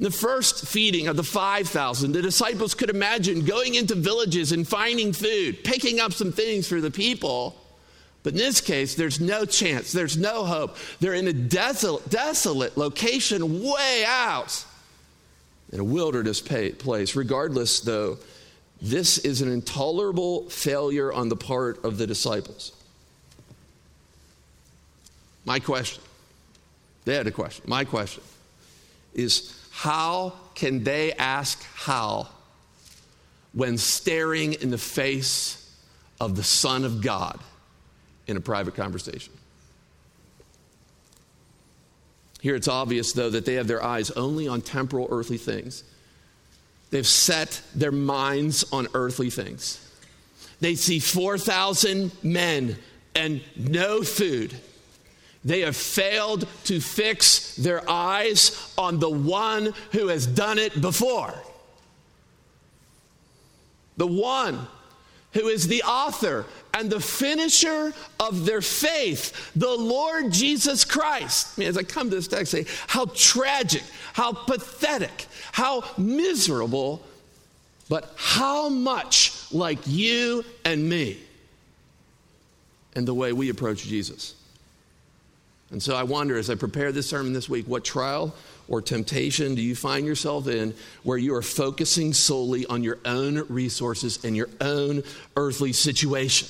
The 0.02 0.10
first 0.10 0.66
feeding 0.66 1.08
of 1.08 1.16
the 1.16 1.24
5,000, 1.24 2.12
the 2.12 2.24
disciples 2.24 2.74
could 2.74 2.90
imagine 2.90 3.46
going 3.46 3.76
into 3.76 3.94
villages 3.94 4.52
and 4.52 4.68
finding 4.68 5.14
food, 5.14 5.64
picking 5.64 6.00
up 6.00 6.12
some 6.12 6.32
things 6.32 6.68
for 6.68 6.82
the 6.82 6.90
people. 6.90 7.56
But 8.24 8.34
in 8.34 8.40
this 8.40 8.62
case, 8.62 8.96
there's 8.96 9.22
no 9.22 9.46
chance, 9.46 9.92
there's 9.92 10.18
no 10.18 10.44
hope. 10.44 10.78
They're 11.00 11.14
in 11.14 11.28
a 11.28 11.34
desolate, 11.34 12.10
desolate 12.10 12.78
location 12.80 13.62
way 13.62 14.04
out 14.08 14.66
in 15.72 15.80
a 15.80 15.84
wilderness 15.84 16.42
place. 16.42 17.16
Regardless, 17.16 17.80
though, 17.82 18.18
this 18.82 19.20
is 19.20 19.42
an 19.44 19.52
intolerable 19.52 20.50
failure 20.50 21.14
on 21.14 21.30
the 21.30 21.36
part 21.36 21.86
of 21.86 22.00
the 22.00 22.08
disciples. 22.08 22.72
My 25.46 25.60
question, 25.60 26.02
they 27.06 27.14
had 27.14 27.28
a 27.28 27.32
question. 27.32 27.66
My 27.68 27.86
question 27.86 28.24
is 29.14 29.61
how 29.82 30.34
can 30.54 30.84
they 30.84 31.12
ask 31.14 31.60
how 31.74 32.28
when 33.52 33.80
staring 33.80 34.54
in 34.54 34.70
the 34.70 34.78
face 34.78 35.76
of 36.20 36.36
the 36.36 36.44
Son 36.44 36.86
of 36.86 37.02
God 37.02 37.40
in 38.28 38.38
a 38.38 38.40
private 38.40 38.76
conversation? 38.76 39.34
Here 42.42 42.54
it's 42.54 42.68
obvious, 42.68 43.14
though, 43.14 43.32
that 43.32 43.48
they 43.48 43.56
have 43.56 43.66
their 43.66 43.84
eyes 43.84 44.12
only 44.12 44.48
on 44.48 44.62
temporal 44.62 45.08
earthly 45.10 45.38
things. 45.38 45.84
They've 46.92 47.08
set 47.08 47.64
their 47.74 47.92
minds 47.92 48.64
on 48.72 48.88
earthly 48.94 49.32
things. 49.32 49.84
They 50.60 50.76
see 50.76 51.00
4,000 51.00 52.12
men 52.24 52.78
and 53.16 53.42
no 53.58 54.04
food. 54.04 54.56
They 55.44 55.62
have 55.62 55.76
failed 55.76 56.48
to 56.66 56.80
fix 56.80 57.56
their 57.56 57.90
eyes 57.90 58.74
on 58.78 59.00
the 59.00 59.10
one 59.10 59.74
who 59.92 60.10
has 60.10 60.28
done 60.28 60.60
it 60.60 60.80
before. 60.80 61.34
The 63.98 64.08
one 64.08 64.68
who 65.34 65.48
is 65.48 65.68
the 65.68 65.84
author 65.84 66.46
and 66.74 66.90
the 66.90 67.00
finisher 67.00 67.94
of 68.20 68.46
their 68.46 68.62
faith, 68.62 69.52
the 69.56 69.74
Lord 69.76 70.32
Jesus 70.32 70.86
Christ. 70.86 71.58
I 71.58 71.62
mean, 71.62 71.70
as 71.70 71.78
I 71.78 71.84
come 71.84 72.10
to 72.10 72.16
this 72.16 72.28
text, 72.28 72.54
I 72.54 72.64
say, 72.64 72.72
how 72.88 73.06
tragic, 73.16 73.84
how 74.14 74.34
pathetic, 74.34 75.28
how 75.52 75.84
miserable, 75.98 77.04
but 77.90 78.14
how 78.16 78.70
much 78.70 79.52
like 79.52 79.80
you 79.86 80.46
and 80.64 80.88
me 80.88 81.20
and 82.96 83.08
the 83.08 83.14
way 83.14 83.34
we 83.34 83.50
approach 83.50 83.84
Jesus. 83.84 84.36
And 85.72 85.82
so 85.82 85.96
I 85.96 86.04
wonder 86.04 86.38
as 86.38 86.50
I 86.50 86.56
prepare 86.56 86.92
this 86.92 87.10
sermon 87.10 87.32
this 87.32 87.48
week, 87.48 87.66
what 87.66 87.86
trial 87.86 88.36
or 88.68 88.82
temptation 88.82 89.56
do 89.56 89.62
you 89.62 89.76
find 89.76 90.06
yourself 90.06 90.48
in 90.48 90.74
where 91.04 91.18
you 91.18 91.34
are 91.36 91.42
focusing 91.42 92.14
solely 92.14 92.66
on 92.66 92.84
your 92.84 93.00
own 93.06 93.46
resources 93.48 94.24
and 94.26 94.36
your 94.36 94.50
own 94.60 95.04
earthly 95.38 95.72
situation? 95.72 96.50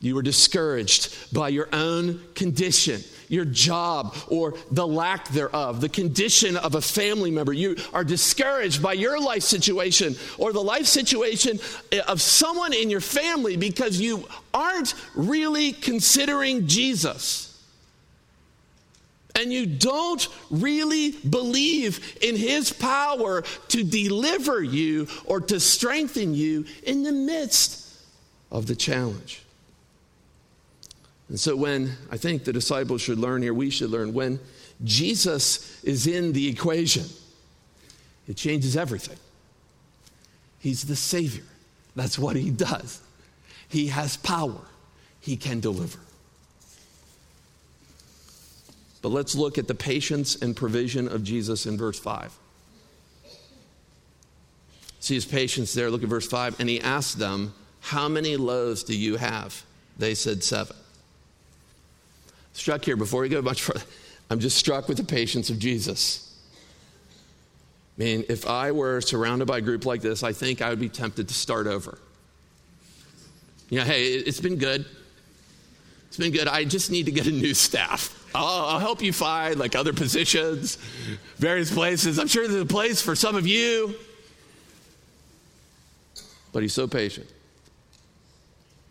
You 0.00 0.14
were 0.14 0.22
discouraged 0.22 1.34
by 1.34 1.50
your 1.50 1.68
own 1.72 2.20
condition, 2.34 3.02
your 3.28 3.44
job, 3.44 4.14
or 4.28 4.54
the 4.70 4.86
lack 4.86 5.28
thereof, 5.28 5.80
the 5.80 5.88
condition 5.88 6.56
of 6.56 6.74
a 6.74 6.80
family 6.80 7.30
member. 7.30 7.52
You 7.52 7.76
are 7.92 8.04
discouraged 8.04 8.82
by 8.82 8.94
your 8.94 9.20
life 9.20 9.42
situation 9.42 10.16
or 10.38 10.52
the 10.52 10.62
life 10.62 10.86
situation 10.86 11.58
of 12.06 12.20
someone 12.20 12.72
in 12.72 12.90
your 12.90 13.00
family 13.00 13.56
because 13.56 14.00
you 14.00 14.26
aren't 14.52 14.94
really 15.14 15.72
considering 15.72 16.66
Jesus 16.66 17.46
and 19.36 19.52
you 19.52 19.66
don't 19.66 20.28
really 20.50 21.12
believe 21.12 22.16
in 22.22 22.36
his 22.36 22.72
power 22.72 23.42
to 23.68 23.84
deliver 23.84 24.62
you 24.62 25.06
or 25.26 25.40
to 25.42 25.60
strengthen 25.60 26.34
you 26.34 26.64
in 26.82 27.02
the 27.02 27.12
midst 27.12 27.86
of 28.50 28.66
the 28.66 28.74
challenge. 28.74 29.42
And 31.28 31.40
so, 31.40 31.56
when 31.56 31.96
I 32.10 32.16
think 32.16 32.44
the 32.44 32.52
disciples 32.52 33.00
should 33.00 33.18
learn 33.18 33.42
here, 33.42 33.54
we 33.54 33.70
should 33.70 33.90
learn 33.90 34.14
when 34.14 34.38
Jesus 34.84 35.82
is 35.82 36.06
in 36.06 36.32
the 36.32 36.48
equation, 36.48 37.04
it 38.28 38.36
changes 38.36 38.76
everything. 38.76 39.18
He's 40.60 40.84
the 40.84 40.96
Savior. 40.96 41.44
That's 41.94 42.18
what 42.18 42.36
He 42.36 42.50
does. 42.50 43.00
He 43.68 43.88
has 43.88 44.16
power, 44.16 44.60
He 45.20 45.36
can 45.36 45.60
deliver. 45.60 45.98
But 49.02 49.12
let's 49.12 49.34
look 49.34 49.58
at 49.58 49.68
the 49.68 49.74
patience 49.74 50.34
and 50.34 50.56
provision 50.56 51.06
of 51.06 51.22
Jesus 51.22 51.66
in 51.66 51.76
verse 51.76 51.98
5. 51.98 52.36
See 54.98 55.14
his 55.14 55.24
patience 55.24 55.72
there. 55.74 55.90
Look 55.90 56.02
at 56.02 56.08
verse 56.08 56.26
5. 56.26 56.58
And 56.58 56.68
he 56.68 56.80
asked 56.80 57.16
them, 57.16 57.54
How 57.80 58.08
many 58.08 58.36
loaves 58.36 58.82
do 58.82 58.98
you 58.98 59.14
have? 59.16 59.62
They 59.96 60.14
said, 60.14 60.42
Seven. 60.42 60.76
Struck 62.56 62.86
here, 62.86 62.96
before 62.96 63.20
we 63.20 63.28
go 63.28 63.42
much 63.42 63.60
further, 63.62 63.84
I'm 64.30 64.40
just 64.40 64.56
struck 64.56 64.88
with 64.88 64.96
the 64.96 65.04
patience 65.04 65.50
of 65.50 65.58
Jesus. 65.58 66.34
I 67.96 68.02
mean, 68.02 68.24
if 68.30 68.46
I 68.46 68.72
were 68.72 69.02
surrounded 69.02 69.46
by 69.46 69.58
a 69.58 69.60
group 69.60 69.84
like 69.84 70.00
this, 70.00 70.22
I 70.22 70.32
think 70.32 70.62
I 70.62 70.70
would 70.70 70.80
be 70.80 70.88
tempted 70.88 71.28
to 71.28 71.34
start 71.34 71.66
over. 71.66 71.98
You 73.68 73.80
know, 73.80 73.84
hey, 73.84 74.06
it's 74.06 74.40
been 74.40 74.56
good. 74.56 74.86
It's 76.08 76.16
been 76.16 76.32
good. 76.32 76.48
I 76.48 76.64
just 76.64 76.90
need 76.90 77.04
to 77.04 77.12
get 77.12 77.26
a 77.26 77.30
new 77.30 77.52
staff. 77.52 78.26
I'll, 78.34 78.46
I'll, 78.46 78.78
help 78.78 79.02
you 79.02 79.12
find 79.12 79.58
like 79.58 79.76
other 79.76 79.92
positions, 79.92 80.76
various 81.36 81.70
places. 81.70 82.18
I'm 82.18 82.26
sure 82.26 82.48
there's 82.48 82.62
a 82.62 82.64
place 82.64 83.02
for 83.02 83.14
some 83.14 83.36
of 83.36 83.46
you. 83.46 83.94
But 86.54 86.62
he's 86.62 86.72
so 86.72 86.88
patient. 86.88 87.28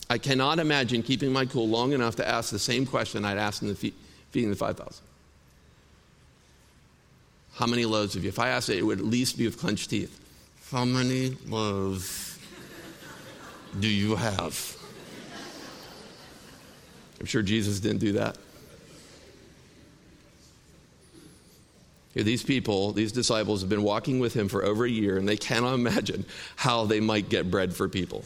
I 0.10 0.18
cannot 0.18 0.60
imagine 0.60 1.02
keeping 1.02 1.34
my 1.34 1.46
cool 1.46 1.68
long 1.68 1.94
enough 1.94 2.16
to 2.18 2.28
ask 2.28 2.52
the 2.52 2.60
same 2.60 2.86
question 2.86 3.26
I'd 3.26 3.38
asked 3.38 3.62
in 3.62 3.68
the 3.68 3.76
feeding 3.76 4.50
the 4.50 4.56
5,000. 4.56 5.04
How 7.56 7.66
many 7.66 7.86
loaves 7.86 8.16
of 8.16 8.24
you? 8.24 8.30
If 8.30 8.38
I 8.38 8.50
asked 8.50 8.70
it, 8.70 8.78
it 8.78 8.84
would 8.84 9.00
at 9.00 9.06
least 9.06 9.38
be 9.38 9.46
with 9.46 9.58
clenched 9.58 9.90
teeth. 9.90 10.20
How 10.72 10.86
many 10.86 11.38
loaves 11.48 12.38
do 13.80 13.88
you 13.88 14.16
have? 14.16 14.78
I'm 17.20 17.26
sure 17.26 17.42
Jesus 17.42 17.80
didn't 17.80 18.00
do 18.00 18.12
that. 18.14 18.38
Here, 22.14 22.24
these 22.24 22.44
people, 22.44 22.92
these 22.92 23.12
disciples, 23.12 23.62
have 23.62 23.70
been 23.70 23.84
walking 23.84 24.20
with 24.20 24.34
him 24.34 24.48
for 24.48 24.64
over 24.64 24.86
a 24.86 24.90
year, 24.90 25.18
and 25.18 25.28
they 25.28 25.38
cannot 25.38 25.74
imagine 25.74 26.26
how 26.56 26.86
they 26.86 27.00
might 27.00 27.30
get 27.30 27.50
bread 27.50 27.74
for 27.74 27.90
people. 27.90 28.24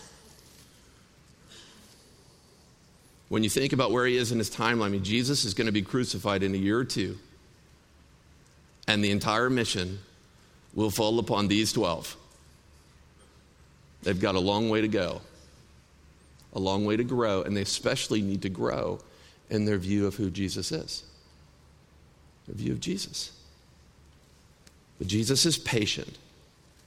When 3.30 3.44
you 3.44 3.50
think 3.50 3.74
about 3.74 3.92
where 3.92 4.08
he 4.08 4.18
is 4.18 4.32
in 4.32 4.40
his 4.40 4.50
timeline, 4.50 4.86
I 4.86 4.90
mean, 4.90 5.04
Jesus 5.04 5.46
is 5.46 5.54
going 5.54 5.68
to 5.68 5.72
be 5.72 5.84
crucified 5.84 6.42
in 6.42 6.54
a 6.56 6.58
year 6.58 6.80
or 6.80 6.84
two, 6.84 7.18
and 8.88 9.04
the 9.04 9.12
entire 9.12 9.50
mission 9.52 10.00
will 10.74 10.90
fall 10.90 11.20
upon 11.20 11.48
these 11.48 11.72
12. 11.72 12.18
They've 14.02 14.20
got 14.20 14.34
a 14.34 14.40
long 14.40 14.70
way 14.70 14.82
to 14.82 14.88
go, 14.88 15.22
a 16.54 16.60
long 16.60 16.86
way 16.86 16.98
to 16.98 17.04
grow, 17.04 17.44
and 17.44 17.56
they 17.56 17.62
especially 17.62 18.22
need 18.22 18.42
to 18.42 18.50
grow 18.50 19.00
in 19.52 19.66
their 19.66 19.78
view 19.78 20.08
of 20.08 20.16
who 20.16 20.32
Jesus 20.32 20.72
is, 20.72 21.04
their 22.48 22.56
view 22.56 22.72
of 22.72 22.80
Jesus. 22.80 23.32
But 24.98 25.08
Jesus 25.08 25.46
is 25.46 25.60
patient, 25.60 26.18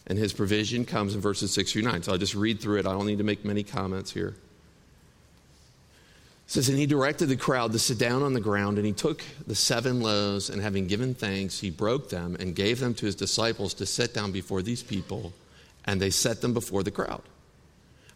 and 0.09 0.19
his 0.19 0.33
provision 0.33 0.85
comes 0.85 1.15
in 1.15 1.21
verses 1.21 1.53
6 1.55 1.73
through 1.73 1.83
9. 1.83 2.03
So 2.03 2.13
I'll 2.13 2.19
just 2.19 2.35
read 2.35 2.61
through 2.61 2.81
it. 2.81 2.87
I 2.87 2.93
don't 2.93 3.07
need 3.07 3.19
to 3.19 3.25
make 3.25 3.45
many 3.45 3.63
comments 3.63 4.11
here 4.11 4.35
says, 6.53 6.69
And 6.69 6.79
he 6.79 6.85
directed 6.85 7.27
the 7.27 7.37
crowd 7.37 7.73
to 7.73 7.79
sit 7.79 7.97
down 7.97 8.23
on 8.23 8.35
the 8.35 8.41
ground, 8.41 8.77
and 8.77 8.87
he 8.87 8.93
took 8.93 9.23
the 9.47 9.55
seven 9.55 10.03
loaves, 10.03 10.51
and 10.51 10.61
having 10.61 10.87
given 10.87 11.15
thanks, 11.15 11.59
he 11.59 11.71
broke 11.71 12.11
them 12.11 12.37
and 12.39 12.55
gave 12.55 12.79
them 12.79 12.93
to 12.95 13.07
his 13.07 13.15
disciples 13.15 13.73
to 13.75 13.87
set 13.87 14.13
down 14.13 14.33
before 14.33 14.61
these 14.61 14.83
people, 14.83 15.33
and 15.87 16.01
they 16.01 16.11
set 16.11 16.43
them 16.43 16.53
before 16.53 16.83
the 16.83 16.91
crowd. 16.91 17.23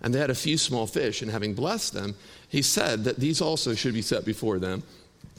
And 0.03 0.13
they 0.15 0.19
had 0.19 0.29
a 0.29 0.35
few 0.35 0.59
small 0.59 0.87
fish, 0.87 1.23
and 1.23 1.31
having 1.31 1.55
blessed 1.55 1.95
them, 1.95 2.15
he 2.47 2.61
said 2.61 3.05
that 3.05 3.17
these 3.17 3.41
also 3.41 3.75
should 3.75 3.95
be 3.95 4.03
set 4.03 4.27
before 4.27 4.59
them. 4.59 4.83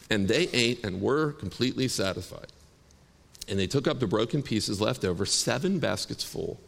And 0.09 0.27
they 0.27 0.47
ate 0.53 0.83
and 0.83 0.99
were 0.99 1.33
completely 1.33 1.87
satisfied. 1.87 2.47
And 3.47 3.59
they 3.59 3.67
took 3.67 3.87
up 3.87 3.99
the 3.99 4.07
broken 4.07 4.41
pieces 4.41 4.81
left 4.81 5.05
over, 5.05 5.25
seven 5.25 5.77
baskets 5.77 6.23
full. 6.23 6.59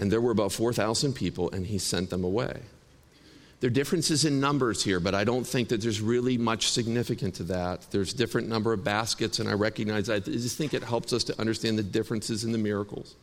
And 0.00 0.10
there 0.10 0.20
were 0.20 0.32
about 0.32 0.50
4,000 0.50 1.12
people, 1.12 1.50
and 1.52 1.66
he 1.66 1.78
sent 1.78 2.10
them 2.10 2.24
away. 2.24 2.62
There 3.60 3.68
are 3.68 3.72
differences 3.72 4.24
in 4.24 4.38
numbers 4.38 4.84
here, 4.84 5.00
but 5.00 5.14
I 5.14 5.24
don't 5.24 5.44
think 5.46 5.68
that 5.70 5.80
there's 5.80 6.00
really 6.00 6.38
much 6.38 6.70
significant 6.70 7.34
to 7.36 7.42
that. 7.44 7.90
There's 7.90 8.12
different 8.12 8.48
number 8.48 8.72
of 8.72 8.84
baskets, 8.84 9.40
and 9.40 9.48
I 9.48 9.54
recognize 9.54 10.06
that. 10.06 10.28
I 10.28 10.30
just 10.30 10.56
think 10.56 10.74
it 10.74 10.84
helps 10.84 11.12
us 11.12 11.24
to 11.24 11.40
understand 11.40 11.76
the 11.76 11.82
differences 11.82 12.44
in 12.44 12.52
the 12.52 12.58
miracles. 12.58 13.16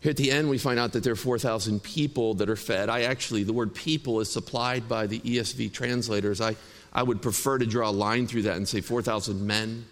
Here 0.00 0.10
at 0.10 0.16
the 0.16 0.30
end, 0.30 0.48
we 0.48 0.58
find 0.58 0.78
out 0.80 0.92
that 0.92 1.04
there 1.04 1.12
are 1.12 1.16
4,000 1.16 1.82
people 1.82 2.34
that 2.34 2.48
are 2.48 2.56
fed. 2.56 2.88
I 2.88 3.02
actually, 3.02 3.44
the 3.44 3.52
word 3.52 3.74
people 3.74 4.20
is 4.20 4.32
supplied 4.32 4.88
by 4.88 5.06
the 5.06 5.20
ESV 5.20 5.72
translators. 5.72 6.40
I, 6.40 6.56
I 6.92 7.02
would 7.02 7.22
prefer 7.22 7.58
to 7.58 7.66
draw 7.66 7.90
a 7.90 7.92
line 7.92 8.26
through 8.26 8.42
that 8.42 8.56
and 8.56 8.66
say 8.66 8.80
4,000 8.80 9.44
men. 9.44 9.86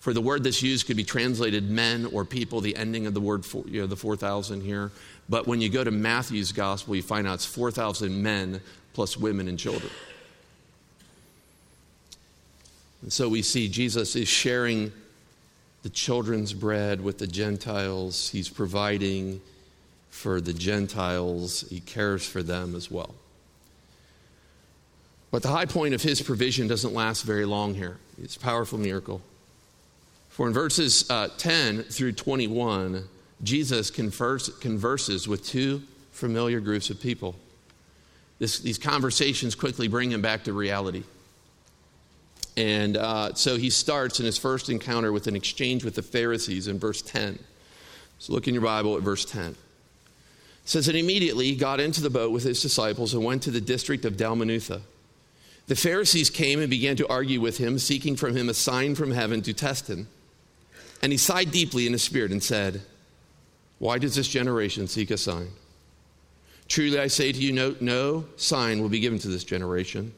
For 0.00 0.12
the 0.12 0.20
word 0.20 0.44
that's 0.44 0.62
used 0.62 0.86
could 0.86 0.96
be 0.96 1.04
translated 1.04 1.68
men 1.68 2.06
or 2.12 2.24
people, 2.24 2.60
the 2.60 2.76
ending 2.76 3.06
of 3.06 3.14
the 3.14 3.20
word, 3.20 3.44
for, 3.44 3.64
you 3.66 3.80
know, 3.80 3.86
the 3.86 3.96
4,000 3.96 4.60
here. 4.60 4.92
But 5.28 5.46
when 5.46 5.60
you 5.60 5.68
go 5.68 5.82
to 5.82 5.90
Matthew's 5.90 6.52
gospel, 6.52 6.94
you 6.94 7.02
find 7.02 7.26
out 7.26 7.34
it's 7.34 7.46
4,000 7.46 8.22
men 8.22 8.60
plus 8.92 9.16
women 9.16 9.48
and 9.48 9.58
children. 9.58 9.92
And 13.02 13.12
so 13.12 13.28
we 13.28 13.42
see 13.42 13.68
Jesus 13.68 14.16
is 14.16 14.28
sharing 14.28 14.92
the 15.82 15.88
children's 15.88 16.52
bread 16.52 17.00
with 17.00 17.18
the 17.18 17.26
Gentiles. 17.26 18.30
He's 18.30 18.48
providing 18.48 19.40
for 20.10 20.40
the 20.40 20.54
Gentiles, 20.54 21.66
he 21.68 21.80
cares 21.80 22.26
for 22.26 22.42
them 22.42 22.74
as 22.74 22.90
well. 22.90 23.14
But 25.30 25.42
the 25.42 25.48
high 25.48 25.66
point 25.66 25.92
of 25.92 26.02
his 26.02 26.22
provision 26.22 26.68
doesn't 26.68 26.94
last 26.94 27.22
very 27.22 27.44
long 27.44 27.74
here. 27.74 27.98
It's 28.22 28.36
a 28.36 28.40
powerful 28.40 28.78
miracle. 28.78 29.20
For 30.30 30.46
in 30.46 30.54
verses 30.54 31.08
uh, 31.10 31.28
10 31.36 31.82
through 31.82 32.12
21, 32.12 33.06
Jesus 33.42 33.90
converse, 33.90 34.48
converses 34.58 35.28
with 35.28 35.44
two 35.44 35.82
familiar 36.12 36.60
groups 36.60 36.90
of 36.90 37.00
people. 37.00 37.36
This, 38.38 38.58
these 38.58 38.78
conversations 38.78 39.54
quickly 39.54 39.88
bring 39.88 40.10
him 40.10 40.22
back 40.22 40.44
to 40.44 40.52
reality. 40.52 41.04
And 42.56 42.96
uh, 42.96 43.34
so 43.34 43.56
he 43.56 43.70
starts 43.70 44.18
in 44.18 44.26
his 44.26 44.38
first 44.38 44.70
encounter 44.70 45.12
with 45.12 45.26
an 45.26 45.36
exchange 45.36 45.84
with 45.84 45.94
the 45.94 46.02
Pharisees 46.02 46.68
in 46.68 46.78
verse 46.78 47.02
10. 47.02 47.38
So 48.18 48.32
look 48.32 48.48
in 48.48 48.54
your 48.54 48.62
Bible 48.62 48.96
at 48.96 49.02
verse 49.02 49.24
10. 49.26 49.50
It 49.50 49.56
says, 50.64 50.88
And 50.88 50.96
immediately 50.96 51.46
he 51.46 51.56
got 51.56 51.80
into 51.80 52.00
the 52.00 52.10
boat 52.10 52.32
with 52.32 52.44
his 52.44 52.62
disciples 52.62 53.12
and 53.12 53.22
went 53.22 53.42
to 53.42 53.50
the 53.50 53.60
district 53.60 54.04
of 54.06 54.14
Dalmanutha. 54.14 54.80
The 55.66 55.76
Pharisees 55.76 56.30
came 56.30 56.60
and 56.60 56.70
began 56.70 56.96
to 56.96 57.08
argue 57.08 57.40
with 57.40 57.58
him, 57.58 57.78
seeking 57.78 58.16
from 58.16 58.36
him 58.36 58.48
a 58.48 58.54
sign 58.54 58.94
from 58.94 59.10
heaven 59.10 59.42
to 59.42 59.52
test 59.52 59.88
him. 59.88 60.08
And 61.02 61.12
he 61.12 61.18
sighed 61.18 61.50
deeply 61.50 61.86
in 61.86 61.92
his 61.92 62.02
spirit 62.02 62.30
and 62.30 62.42
said, 62.42 62.82
Why 63.78 63.98
does 63.98 64.14
this 64.14 64.28
generation 64.28 64.88
seek 64.88 65.10
a 65.10 65.16
sign? 65.16 65.48
Truly 66.68 66.98
I 66.98 67.06
say 67.06 67.30
to 67.32 67.38
you, 67.38 67.52
no, 67.52 67.76
no 67.80 68.24
sign 68.36 68.80
will 68.80 68.88
be 68.88 69.00
given 69.00 69.18
to 69.20 69.28
this 69.28 69.44
generation. 69.44 70.12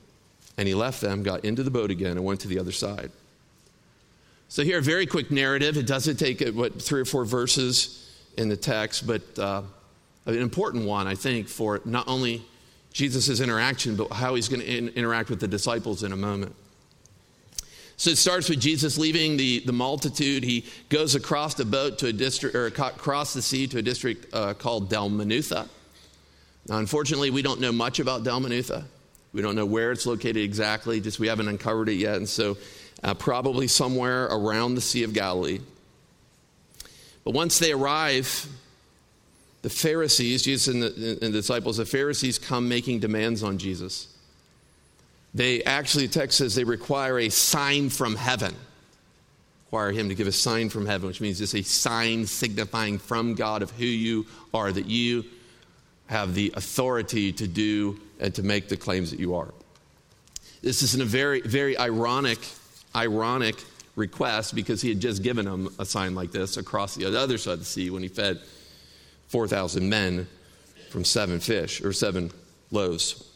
And 0.56 0.66
he 0.66 0.74
left 0.74 1.00
them, 1.00 1.22
got 1.22 1.44
into 1.44 1.62
the 1.62 1.70
boat 1.70 1.90
again, 1.90 2.12
and 2.12 2.24
went 2.24 2.40
to 2.40 2.48
the 2.48 2.58
other 2.58 2.72
side. 2.72 3.10
So, 4.48 4.64
here, 4.64 4.78
a 4.78 4.82
very 4.82 5.06
quick 5.06 5.30
narrative. 5.30 5.76
It 5.76 5.86
doesn't 5.86 6.16
take, 6.16 6.40
uh, 6.40 6.52
what, 6.52 6.80
three 6.80 7.02
or 7.02 7.04
four 7.04 7.24
verses 7.24 8.10
in 8.38 8.48
the 8.48 8.56
text, 8.56 9.06
but 9.06 9.38
uh, 9.38 9.62
an 10.26 10.36
important 10.36 10.86
one, 10.86 11.06
I 11.06 11.14
think, 11.14 11.48
for 11.48 11.80
not 11.84 12.08
only 12.08 12.42
Jesus' 12.92 13.40
interaction, 13.40 13.94
but 13.94 14.10
how 14.10 14.34
he's 14.34 14.48
going 14.48 14.60
to 14.60 14.66
in- 14.66 14.88
interact 14.90 15.28
with 15.28 15.40
the 15.40 15.48
disciples 15.48 16.02
in 16.02 16.12
a 16.12 16.16
moment. 16.16 16.54
So 17.98 18.10
it 18.10 18.16
starts 18.16 18.48
with 18.48 18.60
Jesus 18.60 18.96
leaving 18.96 19.36
the, 19.36 19.58
the 19.58 19.72
multitude. 19.72 20.44
He 20.44 20.64
goes 20.88 21.16
across 21.16 21.54
the 21.54 21.64
boat 21.64 21.98
to 21.98 22.06
a 22.06 22.12
district, 22.12 22.54
or 22.54 22.66
across 22.66 23.34
the 23.34 23.42
sea 23.42 23.66
to 23.66 23.78
a 23.78 23.82
district 23.82 24.32
uh, 24.32 24.54
called 24.54 24.88
Dalmanutha. 24.88 25.68
Now, 26.68 26.78
unfortunately, 26.78 27.30
we 27.30 27.42
don't 27.42 27.60
know 27.60 27.72
much 27.72 27.98
about 27.98 28.22
Dalmanutha. 28.22 28.84
We 29.32 29.42
don't 29.42 29.56
know 29.56 29.66
where 29.66 29.90
it's 29.90 30.06
located 30.06 30.36
exactly, 30.36 31.00
just 31.00 31.18
we 31.18 31.26
haven't 31.26 31.48
uncovered 31.48 31.88
it 31.88 31.94
yet. 31.94 32.16
And 32.16 32.28
so, 32.28 32.56
uh, 33.02 33.14
probably 33.14 33.66
somewhere 33.66 34.26
around 34.26 34.76
the 34.76 34.80
Sea 34.80 35.02
of 35.02 35.12
Galilee. 35.12 35.58
But 37.24 37.34
once 37.34 37.58
they 37.58 37.72
arrive, 37.72 38.46
the 39.62 39.70
Pharisees, 39.70 40.42
Jesus 40.42 40.72
and 40.72 40.82
the, 40.84 41.18
and 41.20 41.34
the 41.34 41.38
disciples, 41.38 41.78
the 41.78 41.84
Pharisees 41.84 42.38
come 42.38 42.68
making 42.68 43.00
demands 43.00 43.42
on 43.42 43.58
Jesus. 43.58 44.14
They 45.34 45.62
actually, 45.62 46.06
the 46.06 46.18
text 46.20 46.38
says 46.38 46.54
they 46.54 46.64
require 46.64 47.18
a 47.18 47.28
sign 47.28 47.90
from 47.90 48.16
heaven. 48.16 48.54
Require 49.66 49.92
him 49.92 50.08
to 50.08 50.14
give 50.14 50.26
a 50.26 50.32
sign 50.32 50.70
from 50.70 50.86
heaven, 50.86 51.06
which 51.06 51.20
means 51.20 51.40
it's 51.40 51.54
a 51.54 51.62
sign 51.62 52.26
signifying 52.26 52.98
from 52.98 53.34
God 53.34 53.62
of 53.62 53.70
who 53.72 53.84
you 53.84 54.26
are, 54.54 54.72
that 54.72 54.86
you 54.86 55.24
have 56.06 56.34
the 56.34 56.52
authority 56.56 57.32
to 57.34 57.46
do 57.46 58.00
and 58.18 58.34
to 58.34 58.42
make 58.42 58.68
the 58.68 58.76
claims 58.76 59.10
that 59.10 59.20
you 59.20 59.34
are. 59.34 59.52
This 60.62 60.82
is 60.82 60.94
a 60.94 61.04
very, 61.04 61.42
very 61.42 61.76
ironic, 61.78 62.38
ironic 62.96 63.62
request 63.94 64.54
because 64.54 64.80
he 64.80 64.88
had 64.88 65.00
just 65.00 65.22
given 65.22 65.44
them 65.44 65.74
a 65.78 65.84
sign 65.84 66.14
like 66.14 66.32
this 66.32 66.56
across 66.56 66.94
the 66.94 67.04
other 67.04 67.36
side 67.36 67.54
of 67.54 67.58
the 67.58 67.64
sea 67.64 67.90
when 67.90 68.02
he 68.02 68.08
fed 68.08 68.40
4,000 69.28 69.88
men 69.88 70.26
from 70.90 71.04
seven 71.04 71.40
fish 71.40 71.82
or 71.82 71.92
seven 71.92 72.30
loaves. 72.70 73.27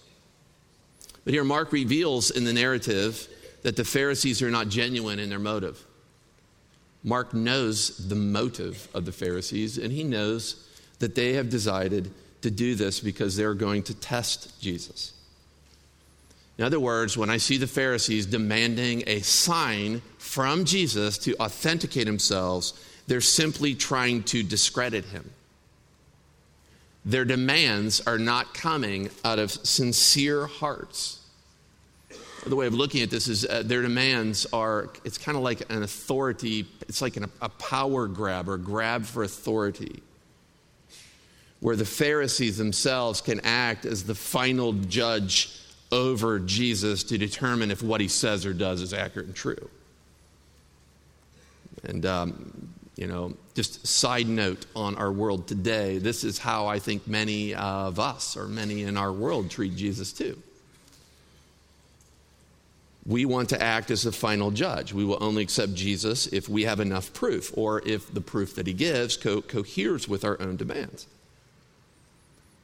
But 1.24 1.34
here, 1.34 1.44
Mark 1.44 1.72
reveals 1.72 2.30
in 2.30 2.44
the 2.44 2.52
narrative 2.52 3.28
that 3.62 3.76
the 3.76 3.84
Pharisees 3.84 4.42
are 4.42 4.50
not 4.50 4.68
genuine 4.68 5.18
in 5.18 5.28
their 5.28 5.38
motive. 5.38 5.84
Mark 7.04 7.34
knows 7.34 8.08
the 8.08 8.14
motive 8.14 8.88
of 8.94 9.04
the 9.04 9.12
Pharisees, 9.12 9.78
and 9.78 9.92
he 9.92 10.04
knows 10.04 10.68
that 10.98 11.14
they 11.14 11.34
have 11.34 11.48
decided 11.48 12.10
to 12.42 12.50
do 12.50 12.74
this 12.74 13.00
because 13.00 13.36
they're 13.36 13.54
going 13.54 13.82
to 13.84 13.94
test 13.94 14.60
Jesus. 14.60 15.12
In 16.58 16.64
other 16.64 16.80
words, 16.80 17.16
when 17.16 17.30
I 17.30 17.38
see 17.38 17.56
the 17.56 17.66
Pharisees 17.66 18.26
demanding 18.26 19.02
a 19.06 19.20
sign 19.20 20.02
from 20.18 20.64
Jesus 20.64 21.18
to 21.18 21.36
authenticate 21.40 22.06
themselves, 22.06 22.74
they're 23.06 23.20
simply 23.20 23.74
trying 23.74 24.22
to 24.24 24.42
discredit 24.42 25.04
him. 25.06 25.30
Their 27.04 27.24
demands 27.24 28.00
are 28.06 28.18
not 28.18 28.54
coming 28.54 29.10
out 29.24 29.38
of 29.38 29.50
sincere 29.50 30.46
hearts. 30.46 31.20
The 32.46 32.56
way 32.56 32.66
of 32.66 32.74
looking 32.74 33.02
at 33.02 33.10
this 33.10 33.28
is 33.28 33.44
uh, 33.44 33.62
their 33.64 33.82
demands 33.82 34.46
are, 34.52 34.90
it's 35.04 35.18
kind 35.18 35.36
of 35.36 35.44
like 35.44 35.62
an 35.70 35.82
authority, 35.82 36.66
it's 36.88 37.00
like 37.00 37.16
an, 37.16 37.30
a 37.40 37.48
power 37.48 38.08
grab 38.08 38.48
or 38.48 38.56
grab 38.56 39.04
for 39.04 39.22
authority 39.22 40.02
where 41.60 41.76
the 41.76 41.84
Pharisees 41.84 42.58
themselves 42.58 43.20
can 43.20 43.40
act 43.44 43.86
as 43.86 44.02
the 44.02 44.14
final 44.16 44.72
judge 44.72 45.60
over 45.92 46.40
Jesus 46.40 47.04
to 47.04 47.16
determine 47.16 47.70
if 47.70 47.82
what 47.82 48.00
he 48.00 48.08
says 48.08 48.44
or 48.44 48.52
does 48.52 48.80
is 48.80 48.92
accurate 48.92 49.26
and 49.26 49.36
true. 49.36 49.70
And, 51.84 52.04
um, 52.04 52.74
you 52.96 53.06
know, 53.06 53.34
just 53.54 53.86
side 53.86 54.28
note 54.28 54.66
on 54.76 54.96
our 54.96 55.10
world 55.10 55.48
today, 55.48 55.98
this 55.98 56.24
is 56.24 56.38
how 56.38 56.66
I 56.66 56.78
think 56.78 57.06
many 57.06 57.54
of 57.54 57.98
us 57.98 58.36
or 58.36 58.46
many 58.46 58.82
in 58.82 58.96
our 58.96 59.12
world 59.12 59.50
treat 59.50 59.76
Jesus 59.76 60.12
too. 60.12 60.38
We 63.04 63.24
want 63.24 63.48
to 63.48 63.60
act 63.60 63.90
as 63.90 64.02
the 64.02 64.12
final 64.12 64.50
judge. 64.50 64.92
We 64.92 65.04
will 65.04 65.18
only 65.20 65.42
accept 65.42 65.74
Jesus 65.74 66.28
if 66.28 66.48
we 66.48 66.64
have 66.64 66.78
enough 66.78 67.12
proof 67.12 67.50
or 67.56 67.82
if 67.86 68.12
the 68.12 68.20
proof 68.20 68.54
that 68.54 68.66
he 68.66 68.72
gives 68.72 69.16
co- 69.16 69.42
coheres 69.42 70.06
with 70.06 70.24
our 70.24 70.40
own 70.40 70.56
demands. 70.56 71.06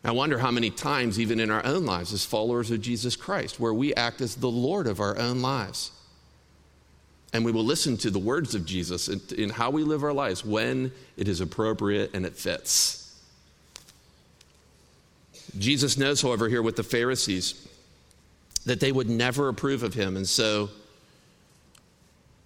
I 0.05 0.13
wonder 0.13 0.39
how 0.39 0.53
many 0.53 0.71
times, 0.71 1.19
even 1.19 1.41
in 1.41 1.51
our 1.51 1.65
own 1.67 1.85
lives 1.85 2.13
as 2.13 2.25
followers 2.25 2.71
of 2.71 2.81
Jesus 2.81 3.17
Christ, 3.17 3.59
where 3.59 3.75
we 3.75 3.93
act 3.95 4.21
as 4.21 4.37
the 4.37 4.51
Lord 4.51 4.87
of 4.87 5.01
our 5.01 5.19
own 5.19 5.43
lives. 5.43 5.91
And 7.33 7.45
we 7.45 7.53
will 7.53 7.65
listen 7.65 7.97
to 7.99 8.11
the 8.11 8.19
words 8.19 8.55
of 8.55 8.65
Jesus 8.65 9.09
in, 9.09 9.21
in 9.37 9.51
how 9.51 9.71
we 9.71 9.83
live 9.83 10.03
our 10.03 10.13
lives 10.13 10.45
when 10.45 10.93
it 11.17 11.29
is 11.29 11.41
appropriate 11.41 12.15
and 12.15 12.25
it 12.25 12.37
fits. 12.37 13.05
Jesus 15.59 15.99
knows, 15.99 16.23
however, 16.23 16.49
here 16.49 16.63
with 16.63 16.77
the 16.77 16.83
Pharisees, 16.83 17.67
that 18.65 18.81
they 18.81 18.93
would 18.93 19.09
never 19.09 19.49
approve 19.49 19.83
of 19.83 19.95
him. 19.95 20.17
And 20.17 20.29
so 20.29 20.71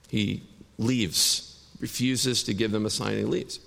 he 0.09 0.43
leaves, 0.79 1.65
refuses 1.81 2.43
to 2.45 2.55
give 2.55 2.71
them 2.71 2.87
a 2.87 2.91
sign, 2.91 3.19
and 3.19 3.31
leaves. 3.31 3.61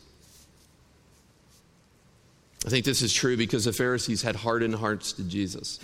I 2.65 2.69
think 2.69 2.86
this 2.86 3.01
is 3.01 3.13
true 3.13 3.38
because 3.38 3.65
the 3.65 3.73
Pharisees 3.73 4.21
had 4.21 4.36
hardened 4.36 4.75
hearts 4.75 5.13
to 5.13 5.23
Jesus. 5.23 5.80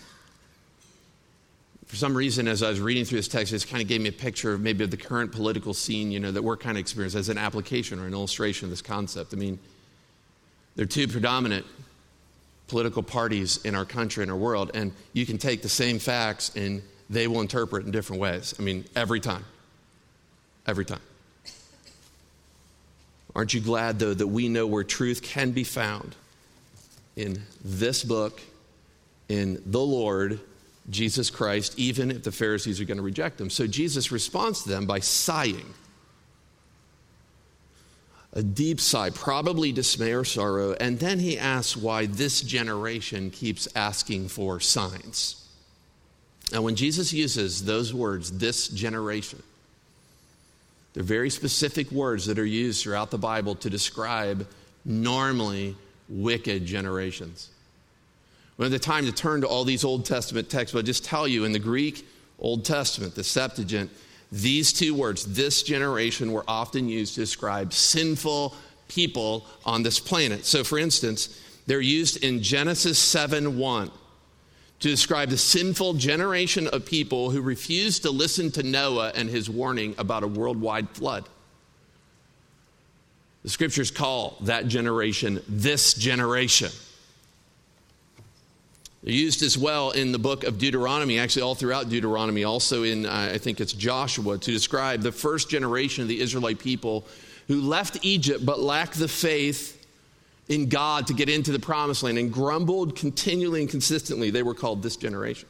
For 1.91 1.97
some 1.97 2.15
reason, 2.15 2.47
as 2.47 2.63
I 2.63 2.69
was 2.69 2.79
reading 2.79 3.03
through 3.03 3.19
this 3.19 3.27
text, 3.27 3.51
it 3.51 3.67
kind 3.67 3.83
of 3.83 3.89
gave 3.89 3.99
me 3.99 4.07
a 4.07 4.13
picture 4.13 4.53
of 4.53 4.61
maybe 4.61 4.85
of 4.85 4.91
the 4.91 4.95
current 4.97 5.33
political 5.33 5.73
scene, 5.73 6.09
you 6.09 6.21
know, 6.21 6.31
that 6.31 6.41
we're 6.41 6.55
kind 6.55 6.77
of 6.77 6.79
experiencing 6.79 7.19
as 7.19 7.27
an 7.27 7.37
application 7.37 7.99
or 7.99 8.07
an 8.07 8.13
illustration 8.13 8.67
of 8.67 8.69
this 8.69 8.81
concept. 8.81 9.33
I 9.33 9.35
mean, 9.35 9.59
there 10.77 10.83
are 10.83 10.87
two 10.87 11.05
predominant 11.05 11.65
political 12.69 13.03
parties 13.03 13.57
in 13.65 13.75
our 13.75 13.83
country 13.83 14.23
and 14.23 14.31
our 14.31 14.37
world, 14.37 14.71
and 14.73 14.93
you 15.11 15.25
can 15.25 15.37
take 15.37 15.63
the 15.63 15.69
same 15.69 15.99
facts 15.99 16.55
and 16.55 16.81
they 17.09 17.27
will 17.27 17.41
interpret 17.41 17.85
in 17.85 17.91
different 17.91 18.21
ways. 18.21 18.55
I 18.57 18.61
mean, 18.61 18.85
every 18.95 19.19
time. 19.19 19.43
Every 20.65 20.85
time. 20.85 21.01
Aren't 23.35 23.53
you 23.53 23.59
glad, 23.59 23.99
though, 23.99 24.13
that 24.13 24.27
we 24.27 24.47
know 24.47 24.65
where 24.65 24.85
truth 24.85 25.21
can 25.21 25.51
be 25.51 25.65
found? 25.65 26.15
in 27.15 27.41
this 27.63 28.03
book, 28.03 28.41
in 29.29 29.61
the 29.65 29.79
Lord, 29.79 30.39
Jesus 30.89 31.29
Christ, 31.29 31.77
even 31.77 32.11
if 32.11 32.23
the 32.23 32.31
Pharisees 32.31 32.81
are 32.81 32.85
going 32.85 32.97
to 32.97 33.03
reject 33.03 33.39
him. 33.39 33.49
So 33.49 33.67
Jesus 33.67 34.11
responds 34.11 34.63
to 34.63 34.69
them 34.69 34.85
by 34.85 34.99
sighing. 34.99 35.73
a 38.33 38.41
deep 38.41 38.79
sigh, 38.79 39.09
probably 39.09 39.71
dismay 39.71 40.13
or 40.13 40.23
sorrow, 40.23 40.73
and 40.79 40.99
then 40.99 41.19
he 41.19 41.37
asks 41.37 41.75
why 41.75 42.05
this 42.05 42.41
generation 42.41 43.29
keeps 43.29 43.67
asking 43.75 44.29
for 44.29 44.59
signs. 44.59 45.47
Now, 46.53 46.61
when 46.61 46.75
Jesus 46.75 47.11
uses 47.11 47.65
those 47.65 47.93
words, 47.93 48.37
this 48.37 48.67
generation, 48.69 49.41
they're 50.93 51.03
very 51.03 51.29
specific 51.29 51.91
words 51.91 52.25
that 52.25 52.39
are 52.39 52.45
used 52.45 52.83
throughout 52.83 53.11
the 53.11 53.17
Bible 53.17 53.55
to 53.55 53.69
describe 53.69 54.47
normally 54.83 55.75
wicked 56.09 56.65
generations. 56.65 57.49
We 58.57 58.63
don't 58.63 58.71
have 58.71 58.81
the 58.81 58.85
time 58.85 59.05
to 59.05 59.11
turn 59.11 59.41
to 59.41 59.47
all 59.47 59.63
these 59.63 59.83
Old 59.83 60.05
Testament 60.05 60.49
texts, 60.49 60.73
but 60.73 60.79
I'll 60.79 60.85
just 60.85 61.05
tell 61.05 61.27
you 61.27 61.45
in 61.45 61.51
the 61.51 61.59
Greek 61.59 62.07
Old 62.39 62.65
Testament, 62.65 63.15
the 63.15 63.23
Septuagint, 63.23 63.89
these 64.31 64.71
two 64.71 64.93
words, 64.93 65.25
this 65.25 65.63
generation, 65.63 66.31
were 66.31 66.45
often 66.47 66.87
used 66.87 67.15
to 67.15 67.21
describe 67.21 67.73
sinful 67.73 68.55
people 68.87 69.45
on 69.65 69.83
this 69.83 69.99
planet. 69.99 70.45
So, 70.45 70.63
for 70.63 70.77
instance, 70.77 71.39
they're 71.67 71.81
used 71.81 72.23
in 72.23 72.41
Genesis 72.41 72.97
7 72.99 73.57
1 73.57 73.91
to 74.81 74.87
describe 74.87 75.29
the 75.29 75.37
sinful 75.37 75.93
generation 75.93 76.67
of 76.67 76.85
people 76.85 77.29
who 77.29 77.41
refused 77.41 78.01
to 78.01 78.09
listen 78.09 78.51
to 78.51 78.63
Noah 78.63 79.11
and 79.15 79.29
his 79.29 79.49
warning 79.49 79.93
about 79.97 80.23
a 80.23 80.27
worldwide 80.27 80.89
flood. 80.89 81.29
The 83.43 83.49
scriptures 83.49 83.91
call 83.91 84.37
that 84.41 84.67
generation 84.67 85.41
this 85.47 85.93
generation. 85.93 86.71
Used 89.03 89.41
as 89.41 89.57
well 89.57 89.91
in 89.91 90.11
the 90.11 90.19
book 90.19 90.43
of 90.43 90.59
Deuteronomy, 90.59 91.17
actually, 91.17 91.41
all 91.41 91.55
throughout 91.55 91.89
Deuteronomy, 91.89 92.43
also 92.43 92.83
in, 92.83 93.07
uh, 93.07 93.31
I 93.33 93.39
think 93.39 93.59
it's 93.59 93.73
Joshua, 93.73 94.37
to 94.37 94.51
describe 94.51 95.01
the 95.01 95.11
first 95.11 95.49
generation 95.49 96.03
of 96.03 96.07
the 96.07 96.21
Israelite 96.21 96.59
people 96.59 97.05
who 97.47 97.61
left 97.61 97.97
Egypt 98.03 98.45
but 98.45 98.59
lacked 98.59 98.99
the 98.99 99.07
faith 99.07 99.83
in 100.49 100.69
God 100.69 101.07
to 101.07 101.13
get 101.13 101.29
into 101.29 101.51
the 101.51 101.59
promised 101.59 102.03
land 102.03 102.19
and 102.19 102.31
grumbled 102.31 102.95
continually 102.95 103.61
and 103.61 103.69
consistently. 103.69 104.29
They 104.29 104.43
were 104.43 104.53
called 104.53 104.83
this 104.83 104.97
generation. 104.97 105.47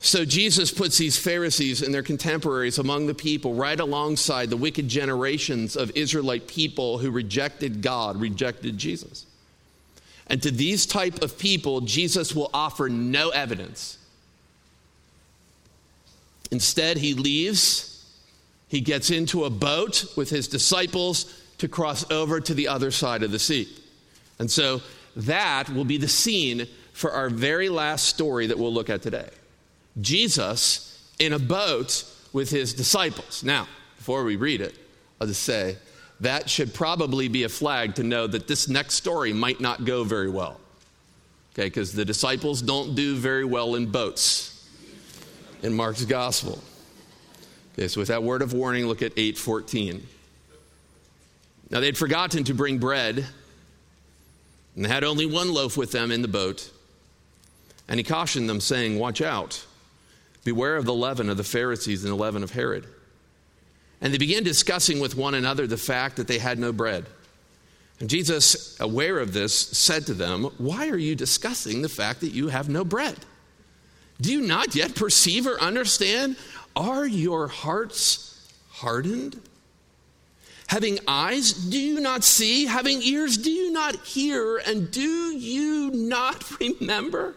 So 0.00 0.24
Jesus 0.24 0.70
puts 0.70 0.98
these 0.98 1.18
Pharisees 1.18 1.82
and 1.82 1.92
their 1.92 2.02
contemporaries 2.02 2.78
among 2.78 3.06
the 3.06 3.14
people 3.14 3.54
right 3.54 3.78
alongside 3.78 4.50
the 4.50 4.56
wicked 4.56 4.88
generations 4.88 5.76
of 5.76 5.96
Israelite 5.96 6.46
people 6.48 6.98
who 6.98 7.10
rejected 7.10 7.82
God, 7.82 8.20
rejected 8.20 8.78
Jesus. 8.78 9.25
And 10.28 10.42
to 10.42 10.50
these 10.50 10.86
type 10.86 11.22
of 11.22 11.38
people, 11.38 11.80
Jesus 11.80 12.34
will 12.34 12.50
offer 12.52 12.88
no 12.88 13.30
evidence. 13.30 13.98
Instead, 16.50 16.98
he 16.98 17.14
leaves, 17.14 18.04
he 18.68 18.80
gets 18.80 19.10
into 19.10 19.44
a 19.44 19.50
boat 19.50 20.04
with 20.16 20.30
his 20.30 20.48
disciples 20.48 21.42
to 21.58 21.68
cross 21.68 22.08
over 22.10 22.40
to 22.40 22.54
the 22.54 22.68
other 22.68 22.90
side 22.90 23.22
of 23.22 23.30
the 23.30 23.38
sea. 23.38 23.68
And 24.38 24.50
so 24.50 24.82
that 25.16 25.70
will 25.70 25.84
be 25.84 25.98
the 25.98 26.08
scene 26.08 26.66
for 26.92 27.12
our 27.12 27.28
very 27.28 27.68
last 27.68 28.06
story 28.06 28.46
that 28.46 28.58
we'll 28.58 28.72
look 28.72 28.90
at 28.90 29.02
today. 29.02 29.28
Jesus 30.00 31.10
in 31.18 31.32
a 31.32 31.38
boat 31.38 32.04
with 32.32 32.50
his 32.50 32.74
disciples. 32.74 33.42
Now, 33.42 33.66
before 33.96 34.24
we 34.24 34.36
read 34.36 34.60
it, 34.60 34.74
I'll 35.20 35.26
just 35.26 35.42
say 35.42 35.76
that 36.20 36.48
should 36.48 36.72
probably 36.72 37.28
be 37.28 37.44
a 37.44 37.48
flag 37.48 37.94
to 37.96 38.02
know 38.02 38.26
that 38.26 38.48
this 38.48 38.68
next 38.68 38.94
story 38.94 39.32
might 39.32 39.60
not 39.60 39.84
go 39.84 40.04
very 40.04 40.30
well. 40.30 40.60
Okay, 41.54 41.66
because 41.66 41.92
the 41.92 42.04
disciples 42.04 42.60
don't 42.62 42.94
do 42.94 43.16
very 43.16 43.44
well 43.44 43.74
in 43.74 43.86
boats 43.86 44.68
in 45.62 45.74
Mark's 45.74 46.04
gospel. 46.04 46.62
Okay, 47.74 47.88
so 47.88 48.00
with 48.00 48.08
that 48.08 48.22
word 48.22 48.42
of 48.42 48.52
warning, 48.52 48.86
look 48.86 49.02
at 49.02 49.12
814. 49.16 50.06
Now 51.70 51.80
they'd 51.80 51.96
forgotten 51.96 52.44
to 52.44 52.54
bring 52.54 52.78
bread, 52.78 53.26
and 54.74 54.84
they 54.84 54.88
had 54.88 55.04
only 55.04 55.26
one 55.26 55.52
loaf 55.52 55.76
with 55.76 55.92
them 55.92 56.10
in 56.10 56.22
the 56.22 56.28
boat. 56.28 56.70
And 57.88 57.98
he 57.98 58.04
cautioned 58.04 58.48
them, 58.48 58.60
saying, 58.60 58.98
Watch 58.98 59.20
out, 59.20 59.64
beware 60.44 60.76
of 60.76 60.84
the 60.84 60.94
leaven 60.94 61.28
of 61.28 61.36
the 61.36 61.44
Pharisees 61.44 62.04
and 62.04 62.12
the 62.12 62.16
leaven 62.16 62.42
of 62.42 62.52
Herod. 62.52 62.86
And 64.00 64.12
they 64.12 64.18
began 64.18 64.42
discussing 64.42 65.00
with 65.00 65.16
one 65.16 65.34
another 65.34 65.66
the 65.66 65.76
fact 65.76 66.16
that 66.16 66.28
they 66.28 66.38
had 66.38 66.58
no 66.58 66.72
bread. 66.72 67.06
And 67.98 68.10
Jesus, 68.10 68.78
aware 68.78 69.18
of 69.18 69.32
this, 69.32 69.54
said 69.54 70.06
to 70.06 70.14
them, 70.14 70.44
Why 70.58 70.88
are 70.88 70.98
you 70.98 71.14
discussing 71.14 71.82
the 71.82 71.88
fact 71.88 72.20
that 72.20 72.32
you 72.32 72.48
have 72.48 72.68
no 72.68 72.84
bread? 72.84 73.16
Do 74.20 74.32
you 74.32 74.42
not 74.42 74.74
yet 74.74 74.94
perceive 74.94 75.46
or 75.46 75.60
understand? 75.60 76.36
Are 76.74 77.06
your 77.06 77.48
hearts 77.48 78.52
hardened? 78.70 79.40
Having 80.68 80.98
eyes, 81.06 81.52
do 81.52 81.78
you 81.78 82.00
not 82.00 82.24
see? 82.24 82.66
Having 82.66 83.02
ears, 83.02 83.36
do 83.36 83.50
you 83.50 83.70
not 83.70 83.96
hear? 84.04 84.58
And 84.58 84.90
do 84.90 85.00
you 85.00 85.90
not 85.92 86.44
remember? 86.60 87.34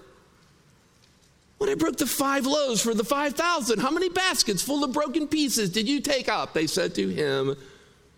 When 1.60 1.70
I 1.70 1.76
broke 1.76 1.98
the 1.98 2.08
five 2.08 2.46
loaves 2.46 2.82
for 2.82 2.94
the 2.94 3.04
5,000, 3.04 3.80
how 3.80 3.92
many 3.92 4.08
baskets 4.08 4.64
full 4.64 4.82
of 4.86 4.94
broken 4.94 5.28
pieces 5.28 5.70
did 5.70 5.90
you 5.90 6.00
take 6.00 6.30
up? 6.30 6.54
They 6.54 6.68
said 6.68 6.96
to 6.96 7.10
him, 7.10 7.58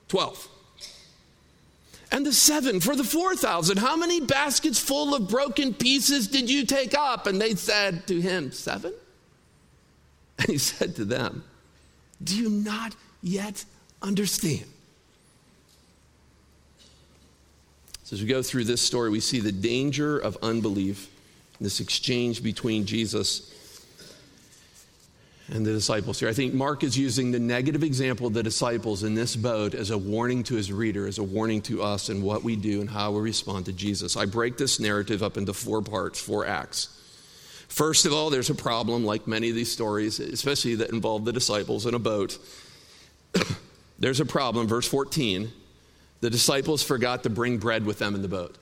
12. 0.09 0.47
And 2.11 2.23
the 2.23 2.33
seven 2.33 2.79
for 2.79 2.95
the 2.95 3.03
4,000, 3.03 3.77
how 3.77 3.97
many 3.97 4.21
baskets 4.21 4.77
full 4.77 5.15
of 5.15 5.27
broken 5.27 5.73
pieces 5.73 6.27
did 6.27 6.51
you 6.51 6.67
take 6.67 6.93
up? 6.93 7.25
And 7.25 7.41
they 7.41 7.55
said 7.55 8.05
to 8.07 8.21
him, 8.21 8.51
Seven? 8.51 8.93
And 10.37 10.47
he 10.47 10.57
said 10.59 10.95
to 10.97 11.05
them, 11.05 11.43
Do 12.23 12.37
you 12.37 12.49
not 12.49 12.95
yet 13.23 13.65
understand? 14.03 14.65
So 18.03 18.17
as 18.17 18.21
we 18.21 18.27
go 18.27 18.43
through 18.43 18.65
this 18.65 18.81
story, 18.81 19.09
we 19.09 19.19
see 19.19 19.39
the 19.39 19.51
danger 19.51 20.19
of 20.19 20.37
unbelief 20.43 21.10
this 21.61 21.79
exchange 21.79 22.43
between 22.43 22.85
Jesus 22.85 23.47
and 25.51 25.65
the 25.65 25.71
disciples 25.71 26.19
here. 26.19 26.29
I 26.29 26.33
think 26.33 26.53
Mark 26.53 26.83
is 26.83 26.97
using 26.97 27.31
the 27.31 27.39
negative 27.39 27.83
example 27.83 28.25
of 28.25 28.33
the 28.33 28.41
disciples 28.41 29.03
in 29.03 29.15
this 29.15 29.35
boat 29.35 29.73
as 29.75 29.91
a 29.91 29.97
warning 29.97 30.43
to 30.43 30.55
his 30.55 30.71
reader, 30.71 31.07
as 31.07 31.17
a 31.17 31.23
warning 31.23 31.61
to 31.63 31.83
us 31.83 32.09
and 32.09 32.23
what 32.23 32.43
we 32.43 32.55
do 32.55 32.79
and 32.81 32.89
how 32.89 33.11
we 33.11 33.21
respond 33.21 33.65
to 33.65 33.73
Jesus. 33.73 34.15
I 34.15 34.25
break 34.25 34.57
this 34.57 34.79
narrative 34.79 35.21
up 35.21 35.37
into 35.37 35.53
four 35.53 35.81
parts, 35.81 36.19
four 36.19 36.45
acts. 36.45 36.97
First 37.67 38.05
of 38.05 38.13
all, 38.13 38.29
there's 38.29 38.49
a 38.49 38.55
problem, 38.55 39.05
like 39.05 39.27
many 39.27 39.49
of 39.49 39.55
these 39.55 39.71
stories, 39.71 40.19
especially 40.19 40.75
that 40.75 40.89
involve 40.89 41.25
the 41.25 41.33
disciples 41.33 41.85
in 41.85 41.93
a 41.93 41.99
boat. 41.99 42.37
there's 43.99 44.19
a 44.19 44.25
problem, 44.25 44.67
verse 44.67 44.87
14. 44.87 45.51
The 46.21 46.29
disciples 46.29 46.81
forgot 46.83 47.23
to 47.23 47.29
bring 47.29 47.57
bread 47.57 47.85
with 47.85 47.99
them 47.99 48.15
in 48.15 48.21
the 48.21 48.27
boat. 48.27 48.57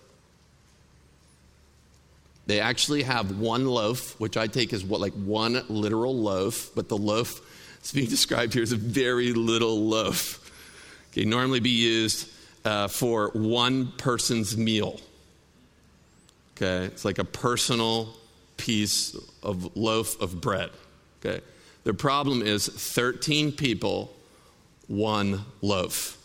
They 2.49 2.61
actually 2.61 3.03
have 3.03 3.37
one 3.37 3.67
loaf, 3.67 4.19
which 4.19 4.35
I 4.35 4.47
take 4.47 4.73
as 4.73 4.83
what, 4.83 4.99
like 4.99 5.13
one 5.13 5.63
literal 5.69 6.17
loaf, 6.19 6.71
but 6.73 6.89
the 6.89 6.97
loaf 6.97 7.41
that's 7.75 7.91
being 7.91 8.09
described 8.09 8.55
here 8.55 8.63
is 8.63 8.71
a 8.71 8.75
very 8.75 9.33
little 9.33 9.85
loaf. 9.85 10.51
Okay, 11.11 11.25
normally 11.25 11.59
be 11.59 11.69
used 11.69 12.27
uh, 12.65 12.87
for 12.87 13.29
one 13.35 13.91
person's 13.97 14.57
meal. 14.57 14.99
Okay, 16.57 16.85
it's 16.85 17.05
like 17.05 17.19
a 17.19 17.23
personal 17.23 18.15
piece 18.57 19.15
of 19.43 19.77
loaf 19.77 20.19
of 20.19 20.41
bread. 20.41 20.71
Okay, 21.23 21.41
the 21.83 21.93
problem 21.93 22.41
is 22.41 22.67
13 22.67 23.51
people, 23.51 24.11
one 24.87 25.45
loaf. 25.61 26.17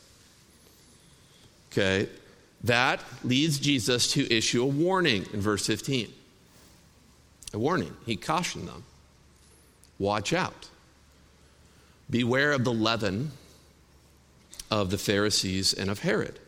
Okay, 1.71 2.09
that 2.65 3.01
leads 3.23 3.59
Jesus 3.59 4.13
to 4.13 4.35
issue 4.35 4.63
a 4.63 4.67
warning 4.67 5.27
in 5.33 5.41
verse 5.41 5.67
15. 5.67 6.13
A 7.53 7.59
warning. 7.59 7.95
He 8.05 8.17
cautioned 8.17 8.67
them 8.67 8.85
watch 9.99 10.33
out. 10.33 10.69
Beware 12.11 12.53
of 12.53 12.65
the 12.65 12.73
leaven 12.73 13.31
of 14.71 14.91
the 14.91 14.99
Pharisees 14.99 15.73
and 15.73 15.91
of 15.91 16.01
Herod. 16.01 16.39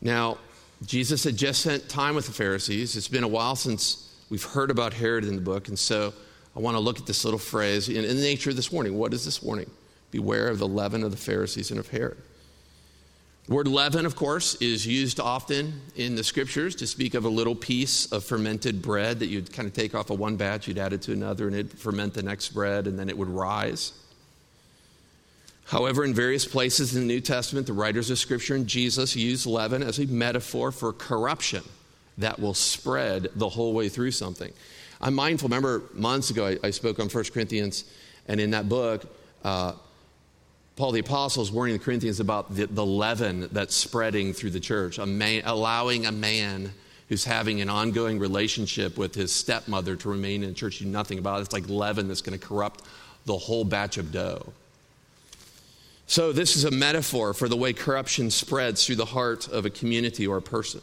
Now, 0.00 0.38
Jesus 0.86 1.24
had 1.24 1.36
just 1.36 1.62
spent 1.62 1.88
time 1.88 2.14
with 2.14 2.26
the 2.26 2.32
Pharisees. 2.32 2.96
It's 2.96 3.08
been 3.08 3.24
a 3.24 3.28
while 3.28 3.56
since 3.56 4.14
we've 4.30 4.44
heard 4.44 4.70
about 4.70 4.94
Herod 4.94 5.24
in 5.24 5.34
the 5.34 5.42
book, 5.42 5.68
and 5.68 5.78
so 5.78 6.14
I 6.56 6.60
want 6.60 6.76
to 6.76 6.80
look 6.80 6.98
at 6.98 7.06
this 7.06 7.24
little 7.24 7.38
phrase 7.38 7.88
in, 7.88 8.04
in 8.04 8.16
the 8.16 8.22
nature 8.22 8.50
of 8.50 8.56
this 8.56 8.72
warning. 8.72 8.96
What 8.96 9.12
is 9.12 9.24
this 9.24 9.42
warning? 9.42 9.70
Beware 10.10 10.48
of 10.48 10.58
the 10.58 10.68
leaven 10.68 11.02
of 11.02 11.10
the 11.10 11.16
Pharisees 11.16 11.70
and 11.70 11.78
of 11.78 11.88
Herod. 11.88 12.16
Word 13.50 13.66
leaven, 13.66 14.06
of 14.06 14.14
course, 14.14 14.54
is 14.62 14.86
used 14.86 15.18
often 15.18 15.82
in 15.96 16.14
the 16.14 16.22
scriptures 16.22 16.76
to 16.76 16.86
speak 16.86 17.14
of 17.14 17.24
a 17.24 17.28
little 17.28 17.56
piece 17.56 18.06
of 18.12 18.22
fermented 18.22 18.80
bread 18.80 19.18
that 19.18 19.26
you'd 19.26 19.52
kind 19.52 19.66
of 19.66 19.74
take 19.74 19.92
off 19.92 20.08
of 20.10 20.20
one 20.20 20.36
batch, 20.36 20.68
you'd 20.68 20.78
add 20.78 20.92
it 20.92 21.02
to 21.02 21.12
another, 21.12 21.48
and 21.48 21.56
it'd 21.56 21.72
ferment 21.72 22.14
the 22.14 22.22
next 22.22 22.50
bread, 22.50 22.86
and 22.86 22.96
then 22.96 23.08
it 23.08 23.18
would 23.18 23.28
rise. 23.28 23.92
However, 25.64 26.04
in 26.04 26.14
various 26.14 26.44
places 26.44 26.94
in 26.94 27.00
the 27.00 27.06
New 27.08 27.20
Testament, 27.20 27.66
the 27.66 27.72
writers 27.72 28.08
of 28.08 28.20
Scripture 28.20 28.54
and 28.54 28.68
Jesus 28.68 29.16
use 29.16 29.48
leaven 29.48 29.82
as 29.82 29.98
a 29.98 30.06
metaphor 30.06 30.70
for 30.70 30.92
corruption 30.92 31.64
that 32.18 32.38
will 32.38 32.54
spread 32.54 33.30
the 33.34 33.48
whole 33.48 33.72
way 33.72 33.88
through 33.88 34.12
something. 34.12 34.52
I'm 35.00 35.14
mindful, 35.14 35.48
remember 35.48 35.82
months 35.92 36.30
ago 36.30 36.46
I, 36.46 36.58
I 36.68 36.70
spoke 36.70 37.00
on 37.00 37.08
1 37.08 37.24
Corinthians, 37.34 37.82
and 38.28 38.38
in 38.38 38.52
that 38.52 38.68
book, 38.68 39.06
uh, 39.42 39.72
Paul 40.80 40.92
the 40.92 41.00
Apostle 41.00 41.42
is 41.42 41.52
warning 41.52 41.76
the 41.76 41.84
Corinthians 41.84 42.20
about 42.20 42.54
the, 42.54 42.64
the 42.64 42.86
leaven 42.86 43.50
that's 43.52 43.76
spreading 43.76 44.32
through 44.32 44.48
the 44.48 44.60
church, 44.60 44.96
a 44.96 45.04
man, 45.04 45.42
allowing 45.44 46.06
a 46.06 46.10
man 46.10 46.72
who's 47.10 47.22
having 47.22 47.60
an 47.60 47.68
ongoing 47.68 48.18
relationship 48.18 48.96
with 48.96 49.14
his 49.14 49.30
stepmother 49.30 49.94
to 49.96 50.08
remain 50.08 50.42
in 50.42 50.48
the 50.48 50.54
church, 50.54 50.80
you 50.80 50.86
do 50.86 50.90
nothing 50.90 51.18
about 51.18 51.38
it. 51.38 51.42
It's 51.42 51.52
like 51.52 51.68
leaven 51.68 52.08
that's 52.08 52.22
going 52.22 52.38
to 52.38 52.42
corrupt 52.42 52.82
the 53.26 53.36
whole 53.36 53.62
batch 53.62 53.98
of 53.98 54.10
dough. 54.10 54.54
So, 56.06 56.32
this 56.32 56.56
is 56.56 56.64
a 56.64 56.70
metaphor 56.70 57.34
for 57.34 57.46
the 57.46 57.56
way 57.56 57.74
corruption 57.74 58.30
spreads 58.30 58.86
through 58.86 58.96
the 58.96 59.04
heart 59.04 59.48
of 59.48 59.66
a 59.66 59.70
community 59.70 60.26
or 60.26 60.38
a 60.38 60.42
person. 60.42 60.80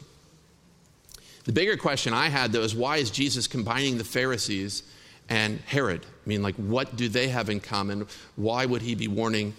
The 1.45 1.53
bigger 1.53 1.75
question 1.75 2.13
I 2.13 2.29
had, 2.29 2.51
though, 2.51 2.61
is 2.61 2.75
why 2.75 2.97
is 2.97 3.09
Jesus 3.09 3.47
combining 3.47 3.97
the 3.97 4.03
Pharisees 4.03 4.83
and 5.27 5.59
Herod? 5.61 6.05
I 6.05 6.29
mean, 6.29 6.43
like, 6.43 6.55
what 6.57 6.95
do 6.95 7.09
they 7.09 7.29
have 7.29 7.49
in 7.49 7.59
common? 7.61 8.05
Why 8.35 8.63
would 8.63 8.83
he 8.83 8.93
be 8.93 9.07
warning 9.07 9.55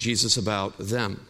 Jesus 0.00 0.36
about 0.36 0.76
them? 0.78 1.24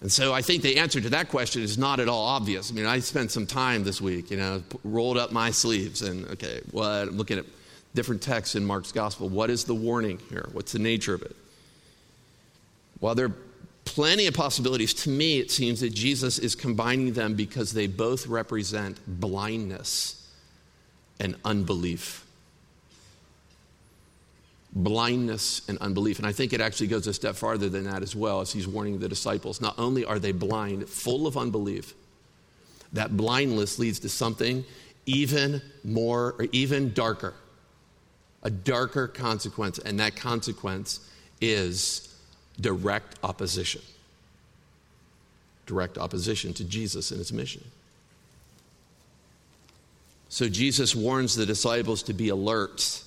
And 0.00 0.10
so 0.10 0.32
I 0.32 0.40
think 0.40 0.62
the 0.62 0.78
answer 0.78 1.00
to 1.00 1.10
that 1.10 1.28
question 1.28 1.62
is 1.62 1.76
not 1.76 2.00
at 2.00 2.08
all 2.08 2.24
obvious. 2.24 2.70
I 2.70 2.74
mean, 2.74 2.86
I 2.86 3.00
spent 3.00 3.30
some 3.30 3.46
time 3.46 3.84
this 3.84 4.00
week, 4.00 4.30
you 4.30 4.38
know, 4.38 4.62
rolled 4.82 5.18
up 5.18 5.30
my 5.30 5.50
sleeves 5.50 6.00
and, 6.00 6.26
okay, 6.30 6.62
what? 6.70 7.08
I'm 7.08 7.18
looking 7.18 7.38
at 7.38 7.44
different 7.94 8.22
texts 8.22 8.56
in 8.56 8.64
Mark's 8.64 8.92
gospel. 8.92 9.28
What 9.28 9.50
is 9.50 9.64
the 9.64 9.74
warning 9.74 10.18
here? 10.30 10.48
What's 10.52 10.72
the 10.72 10.78
nature 10.78 11.12
of 11.12 11.20
it? 11.20 11.36
While 12.98 13.14
there 13.14 13.26
are 13.26 13.36
plenty 13.84 14.26
of 14.26 14.32
possibilities, 14.32 14.94
to 14.94 15.10
me 15.10 15.38
it 15.38 15.50
seems 15.50 15.80
that 15.80 15.92
Jesus 15.92 16.38
is 16.38 16.54
combining 16.54 17.12
them 17.12 17.34
because 17.34 17.74
they 17.74 17.86
both 17.86 18.26
represent 18.26 18.98
blindness 19.06 20.16
and 21.18 21.36
unbelief 21.44 22.24
blindness 24.72 25.62
and 25.68 25.78
unbelief. 25.78 26.18
And 26.18 26.26
I 26.26 26.32
think 26.32 26.52
it 26.52 26.60
actually 26.60 26.86
goes 26.86 27.06
a 27.06 27.14
step 27.14 27.34
farther 27.34 27.68
than 27.68 27.84
that 27.84 28.02
as 28.02 28.14
well, 28.14 28.40
as 28.40 28.52
he's 28.52 28.68
warning 28.68 28.98
the 28.98 29.08
disciples. 29.08 29.60
Not 29.60 29.78
only 29.78 30.04
are 30.04 30.18
they 30.18 30.32
blind, 30.32 30.88
full 30.88 31.26
of 31.26 31.36
unbelief, 31.36 31.94
that 32.92 33.16
blindness 33.16 33.78
leads 33.78 33.98
to 34.00 34.08
something 34.08 34.64
even 35.06 35.60
more 35.82 36.34
or 36.38 36.46
even 36.52 36.92
darker, 36.92 37.34
a 38.42 38.50
darker 38.50 39.08
consequence. 39.08 39.78
And 39.78 39.98
that 40.00 40.16
consequence 40.16 41.00
is 41.40 42.14
direct 42.60 43.18
opposition. 43.22 43.82
Direct 45.66 45.98
opposition 45.98 46.52
to 46.54 46.64
Jesus 46.64 47.10
and 47.10 47.18
his 47.18 47.32
mission. 47.32 47.64
So 50.28 50.48
Jesus 50.48 50.94
warns 50.94 51.34
the 51.34 51.44
disciples 51.44 52.04
to 52.04 52.12
be 52.12 52.28
alert 52.28 53.02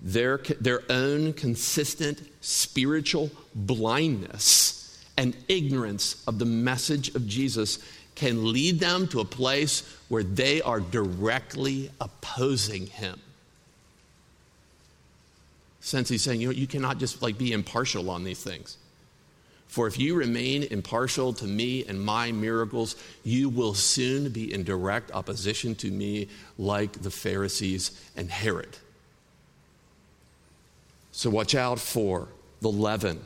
their, 0.00 0.38
their 0.60 0.82
own 0.90 1.32
consistent 1.32 2.22
spiritual 2.40 3.30
blindness 3.54 5.04
and 5.16 5.36
ignorance 5.48 6.22
of 6.26 6.38
the 6.38 6.44
message 6.44 7.14
of 7.14 7.26
Jesus 7.26 7.78
can 8.14 8.52
lead 8.52 8.80
them 8.80 9.06
to 9.08 9.20
a 9.20 9.24
place 9.24 9.82
where 10.08 10.22
they 10.22 10.60
are 10.62 10.80
directly 10.80 11.90
opposing 12.00 12.86
him. 12.86 13.20
Since 15.80 16.08
he's 16.08 16.22
saying, 16.22 16.40
you 16.40 16.48
know, 16.48 16.52
you 16.52 16.66
cannot 16.66 16.98
just 16.98 17.22
like 17.22 17.38
be 17.38 17.52
impartial 17.52 18.10
on 18.10 18.24
these 18.24 18.42
things. 18.42 18.76
For 19.68 19.86
if 19.86 19.98
you 19.98 20.14
remain 20.14 20.62
impartial 20.64 21.32
to 21.34 21.44
me 21.44 21.84
and 21.84 22.00
my 22.00 22.32
miracles, 22.32 22.96
you 23.22 23.48
will 23.48 23.74
soon 23.74 24.30
be 24.30 24.52
in 24.52 24.64
direct 24.64 25.12
opposition 25.12 25.74
to 25.76 25.90
me, 25.90 26.28
like 26.56 26.92
the 27.02 27.10
Pharisees 27.10 27.90
and 28.16 28.30
Herod. 28.30 28.76
So 31.18 31.30
watch 31.30 31.56
out 31.56 31.80
for 31.80 32.28
the 32.60 32.70
leaven. 32.70 33.20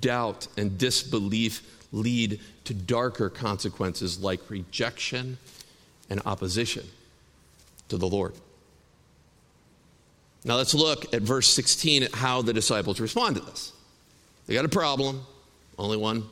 Doubt 0.00 0.48
and 0.56 0.76
disbelief 0.76 1.62
lead 1.92 2.40
to 2.64 2.74
darker 2.74 3.30
consequences 3.30 4.18
like 4.18 4.40
rejection 4.50 5.38
and 6.10 6.20
opposition 6.26 6.84
to 7.88 7.96
the 7.98 8.08
Lord. 8.08 8.34
Now 10.44 10.56
let's 10.56 10.74
look 10.74 11.14
at 11.14 11.22
verse 11.22 11.46
16 11.46 12.02
at 12.02 12.12
how 12.16 12.42
the 12.42 12.52
disciples 12.52 12.98
respond 12.98 13.36
to 13.36 13.42
this. 13.42 13.74
They 14.48 14.54
got 14.54 14.64
a 14.64 14.68
problem, 14.68 15.24
only 15.78 15.98
one, 15.98 16.24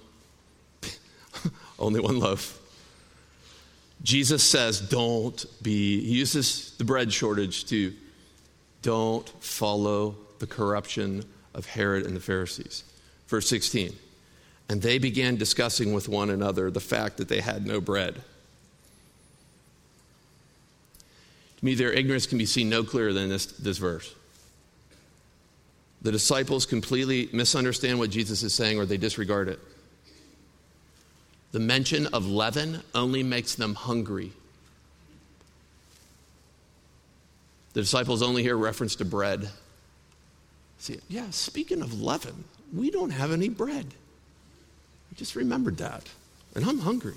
only 1.78 2.00
one 2.00 2.18
loaf. 2.18 2.58
Jesus 4.02 4.42
says, 4.42 4.80
Don't 4.80 5.46
be, 5.62 6.00
he 6.00 6.18
uses 6.18 6.74
the 6.76 6.82
bread 6.82 7.12
shortage 7.12 7.66
to, 7.66 7.94
don't 8.82 9.28
follow 9.40 10.16
the 10.38 10.46
corruption 10.46 11.24
of 11.54 11.66
Herod 11.66 12.06
and 12.06 12.14
the 12.14 12.20
Pharisees. 12.20 12.84
Verse 13.26 13.48
16. 13.48 13.94
And 14.68 14.82
they 14.82 14.98
began 14.98 15.36
discussing 15.36 15.92
with 15.92 16.08
one 16.08 16.30
another 16.30 16.70
the 16.70 16.80
fact 16.80 17.16
that 17.16 17.28
they 17.28 17.40
had 17.40 17.66
no 17.66 17.80
bread. 17.80 18.14
To 21.58 21.64
me, 21.64 21.74
their 21.74 21.92
ignorance 21.92 22.26
can 22.26 22.38
be 22.38 22.46
seen 22.46 22.68
no 22.68 22.84
clearer 22.84 23.12
than 23.12 23.28
this, 23.28 23.46
this 23.46 23.78
verse. 23.78 24.14
The 26.02 26.12
disciples 26.12 26.66
completely 26.66 27.28
misunderstand 27.32 27.98
what 27.98 28.10
Jesus 28.10 28.42
is 28.42 28.54
saying 28.54 28.78
or 28.78 28.86
they 28.86 28.96
disregard 28.96 29.48
it. 29.48 29.58
The 31.50 31.58
mention 31.58 32.06
of 32.08 32.26
leaven 32.26 32.82
only 32.94 33.22
makes 33.22 33.54
them 33.54 33.74
hungry. 33.74 34.32
The 37.72 37.80
disciples 37.80 38.22
only 38.22 38.42
hear 38.42 38.56
reference 38.56 38.96
to 38.96 39.04
bread. 39.04 39.48
See, 40.78 40.98
yeah, 41.08 41.30
speaking 41.30 41.82
of 41.82 42.00
leaven, 42.00 42.44
we 42.72 42.90
don't 42.90 43.10
have 43.10 43.32
any 43.32 43.48
bread. 43.48 43.86
I 45.10 45.14
just 45.16 45.34
remembered 45.34 45.78
that. 45.78 46.08
And 46.54 46.64
I'm 46.64 46.78
hungry. 46.78 47.16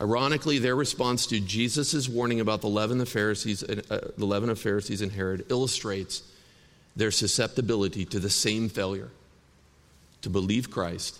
Ironically, 0.00 0.58
their 0.58 0.74
response 0.74 1.26
to 1.26 1.38
Jesus' 1.38 2.08
warning 2.08 2.40
about 2.40 2.60
the 2.60 2.68
leaven 2.68 3.00
of 3.00 3.08
Pharisees, 3.08 3.62
uh, 3.62 4.10
the 4.16 4.26
leaven 4.26 4.50
of 4.50 4.58
Pharisees 4.58 5.00
and 5.00 5.12
Herod 5.12 5.46
illustrates 5.48 6.22
their 6.96 7.10
susceptibility 7.10 8.04
to 8.06 8.18
the 8.18 8.30
same 8.30 8.68
failure 8.68 9.10
to 10.22 10.30
believe 10.30 10.70
Christ 10.70 11.18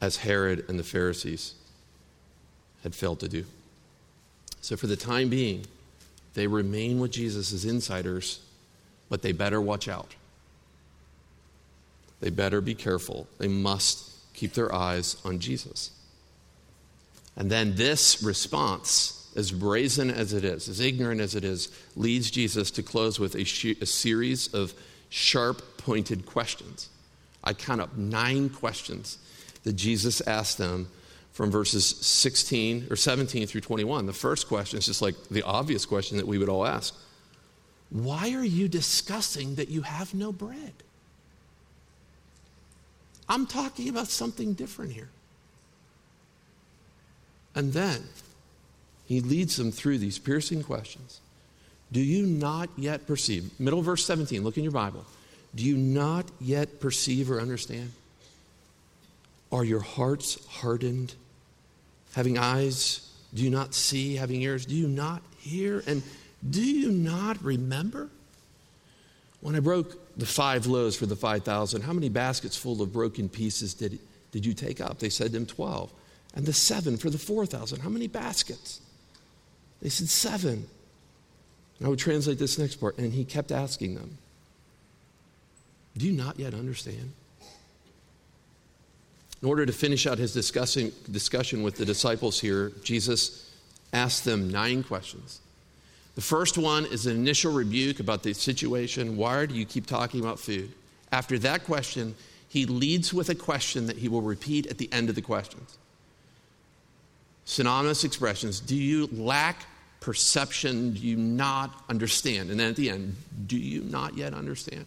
as 0.00 0.18
Herod 0.18 0.64
and 0.68 0.78
the 0.78 0.84
Pharisees 0.84 1.54
had 2.82 2.94
failed 2.94 3.20
to 3.20 3.28
do. 3.28 3.44
So, 4.60 4.76
for 4.76 4.86
the 4.86 4.96
time 4.96 5.28
being, 5.28 5.66
they 6.34 6.46
remain 6.46 6.98
with 6.98 7.12
Jesus 7.12 7.52
as 7.52 7.64
insiders 7.64 8.40
but 9.08 9.22
they 9.22 9.32
better 9.32 9.60
watch 9.60 9.88
out. 9.88 10.14
They 12.20 12.30
better 12.30 12.60
be 12.60 12.74
careful. 12.74 13.26
They 13.38 13.48
must 13.48 14.10
keep 14.34 14.54
their 14.54 14.74
eyes 14.74 15.16
on 15.24 15.38
Jesus. 15.40 15.90
And 17.36 17.50
then 17.50 17.74
this 17.74 18.22
response, 18.22 19.30
as 19.36 19.50
brazen 19.50 20.10
as 20.10 20.32
it 20.32 20.44
is, 20.44 20.68
as 20.68 20.80
ignorant 20.80 21.20
as 21.20 21.34
it 21.34 21.44
is, 21.44 21.68
leads 21.96 22.30
Jesus 22.30 22.70
to 22.72 22.82
close 22.82 23.18
with 23.18 23.34
a, 23.34 23.44
sh- 23.44 23.76
a 23.80 23.86
series 23.86 24.52
of 24.54 24.72
sharp 25.10 25.62
pointed 25.78 26.26
questions. 26.26 26.88
I 27.42 27.52
count 27.52 27.80
up 27.80 27.96
nine 27.96 28.48
questions 28.48 29.18
that 29.64 29.74
Jesus 29.74 30.20
asked 30.22 30.58
them 30.58 30.88
from 31.32 31.50
verses 31.50 31.84
16 31.84 32.86
or 32.90 32.96
17 32.96 33.46
through 33.48 33.60
21. 33.60 34.06
The 34.06 34.12
first 34.12 34.48
question 34.48 34.78
is 34.78 34.86
just 34.86 35.02
like 35.02 35.16
the 35.30 35.42
obvious 35.42 35.84
question 35.84 36.16
that 36.16 36.26
we 36.26 36.38
would 36.38 36.48
all 36.48 36.64
ask 36.64 36.94
why 37.90 38.34
are 38.34 38.44
you 38.44 38.68
discussing 38.68 39.56
that 39.56 39.68
you 39.68 39.82
have 39.82 40.14
no 40.14 40.32
bread? 40.32 40.72
I'm 43.28 43.46
talking 43.46 43.88
about 43.88 44.08
something 44.08 44.54
different 44.54 44.92
here. 44.92 45.08
And 47.54 47.72
then 47.72 48.02
he 49.06 49.20
leads 49.20 49.56
them 49.56 49.70
through 49.70 49.98
these 49.98 50.18
piercing 50.18 50.62
questions. 50.62 51.20
Do 51.92 52.00
you 52.00 52.26
not 52.26 52.68
yet 52.76 53.06
perceive? 53.06 53.58
Middle 53.60 53.82
verse 53.82 54.04
17, 54.04 54.42
look 54.42 54.56
in 54.56 54.64
your 54.64 54.72
Bible. 54.72 55.04
Do 55.54 55.64
you 55.64 55.76
not 55.76 56.26
yet 56.40 56.80
perceive 56.80 57.30
or 57.30 57.40
understand? 57.40 57.92
Are 59.52 59.64
your 59.64 59.80
hearts 59.80 60.44
hardened? 60.48 61.14
Having 62.14 62.38
eyes, 62.38 63.08
do 63.32 63.42
you 63.42 63.50
not 63.50 63.74
see? 63.74 64.16
Having 64.16 64.42
ears, 64.42 64.66
do 64.66 64.74
you 64.74 64.88
not 64.88 65.22
hear? 65.38 65.84
And 65.86 66.02
do 66.48 66.62
you 66.62 66.90
not 66.90 67.42
remember? 67.42 68.10
When 69.40 69.54
I 69.54 69.60
broke 69.60 70.16
the 70.16 70.26
five 70.26 70.66
loaves 70.66 70.96
for 70.96 71.06
the 71.06 71.16
5,000, 71.16 71.82
how 71.82 71.92
many 71.92 72.08
baskets 72.08 72.56
full 72.56 72.80
of 72.80 72.92
broken 72.92 73.28
pieces 73.28 73.74
did, 73.74 73.98
did 74.32 74.46
you 74.46 74.54
take 74.54 74.80
up? 74.80 74.98
They 74.98 75.10
said 75.10 75.32
to 75.32 75.36
him, 75.36 75.46
12. 75.46 75.92
And 76.34 76.46
the 76.46 76.52
seven 76.52 76.96
for 76.96 77.10
the 77.10 77.18
4,000, 77.18 77.80
how 77.80 77.88
many 77.88 78.08
baskets? 78.08 78.80
They 79.82 79.88
said, 79.88 80.08
seven. 80.08 80.66
And 81.78 81.86
I 81.86 81.88
would 81.88 81.98
translate 81.98 82.38
this 82.38 82.58
next 82.58 82.76
part, 82.76 82.98
and 82.98 83.12
he 83.12 83.24
kept 83.24 83.52
asking 83.52 83.96
them, 83.96 84.16
Do 85.96 86.06
you 86.06 86.12
not 86.12 86.38
yet 86.38 86.54
understand? 86.54 87.12
In 89.42 89.48
order 89.48 89.66
to 89.66 89.72
finish 89.72 90.06
out 90.06 90.16
his 90.16 90.32
discussion 90.32 91.62
with 91.62 91.76
the 91.76 91.84
disciples 91.84 92.40
here, 92.40 92.72
Jesus 92.82 93.54
asked 93.92 94.24
them 94.24 94.48
nine 94.50 94.82
questions. 94.82 95.40
The 96.14 96.20
first 96.20 96.56
one 96.56 96.86
is 96.86 97.06
an 97.06 97.16
initial 97.16 97.52
rebuke 97.52 98.00
about 98.00 98.22
the 98.22 98.32
situation. 98.32 99.16
Why 99.16 99.46
do 99.46 99.54
you 99.54 99.64
keep 99.64 99.86
talking 99.86 100.20
about 100.20 100.38
food? 100.38 100.72
after 101.14 101.38
that 101.38 101.64
question, 101.64 102.16
he 102.48 102.66
leads 102.66 103.14
with 103.14 103.28
a 103.28 103.36
question 103.36 103.86
that 103.86 103.96
he 103.96 104.08
will 104.08 104.20
repeat 104.20 104.66
at 104.66 104.78
the 104.78 104.92
end 104.92 105.08
of 105.08 105.14
the 105.14 105.22
questions. 105.22 105.78
Synonymous 107.44 108.02
expressions. 108.02 108.58
Do 108.58 108.74
you 108.74 109.08
lack 109.12 109.64
perception? 110.00 110.92
Do 110.94 111.00
you 111.00 111.16
not 111.16 111.70
understand? 111.88 112.50
And 112.50 112.58
then 112.58 112.70
at 112.70 112.76
the 112.76 112.90
end, 112.90 113.16
do 113.46 113.56
you 113.56 113.82
not 113.82 114.16
yet 114.16 114.34
understand? 114.34 114.86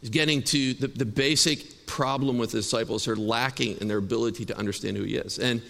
He's 0.00 0.10
getting 0.10 0.42
to 0.44 0.72
the, 0.74 0.86
the 0.88 1.04
basic 1.04 1.86
problem 1.86 2.38
with 2.38 2.52
the 2.52 2.58
disciples 2.58 3.08
are 3.08 3.16
lacking 3.16 3.78
in 3.80 3.88
their 3.88 3.98
ability 3.98 4.46
to 4.46 4.56
understand 4.56 4.96
who 4.96 5.02
he 5.02 5.16
is. 5.16 5.38
And 5.38 5.60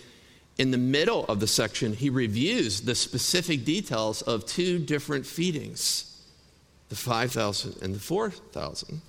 in 0.59 0.71
the 0.71 0.79
middle 0.79 1.25
of 1.27 1.41
the 1.41 1.47
section, 1.47 1.93
he 1.93 2.09
reviews 2.09 2.83
the 2.83 2.95
specific 2.95 3.65
details 3.65 4.23
of 4.23 4.47
two 4.47 4.79
different 4.79 5.27
feedings 5.27 6.13
the 6.89 6.95
5,000 6.95 7.83
and 7.83 7.97
the 7.97 7.99
4,000 7.99 9.03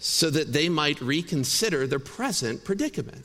so 0.00 0.28
that 0.28 0.52
they 0.52 0.68
might 0.68 1.00
reconsider 1.00 1.86
their 1.86 2.00
present 2.00 2.64
predicament. 2.64 3.24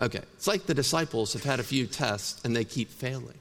Okay, 0.00 0.20
it's 0.34 0.46
like 0.46 0.66
the 0.66 0.74
disciples 0.74 1.32
have 1.32 1.42
had 1.42 1.58
a 1.58 1.64
few 1.64 1.86
tests 1.86 2.44
and 2.44 2.54
they 2.54 2.64
keep 2.64 2.90
failing. 2.90 3.38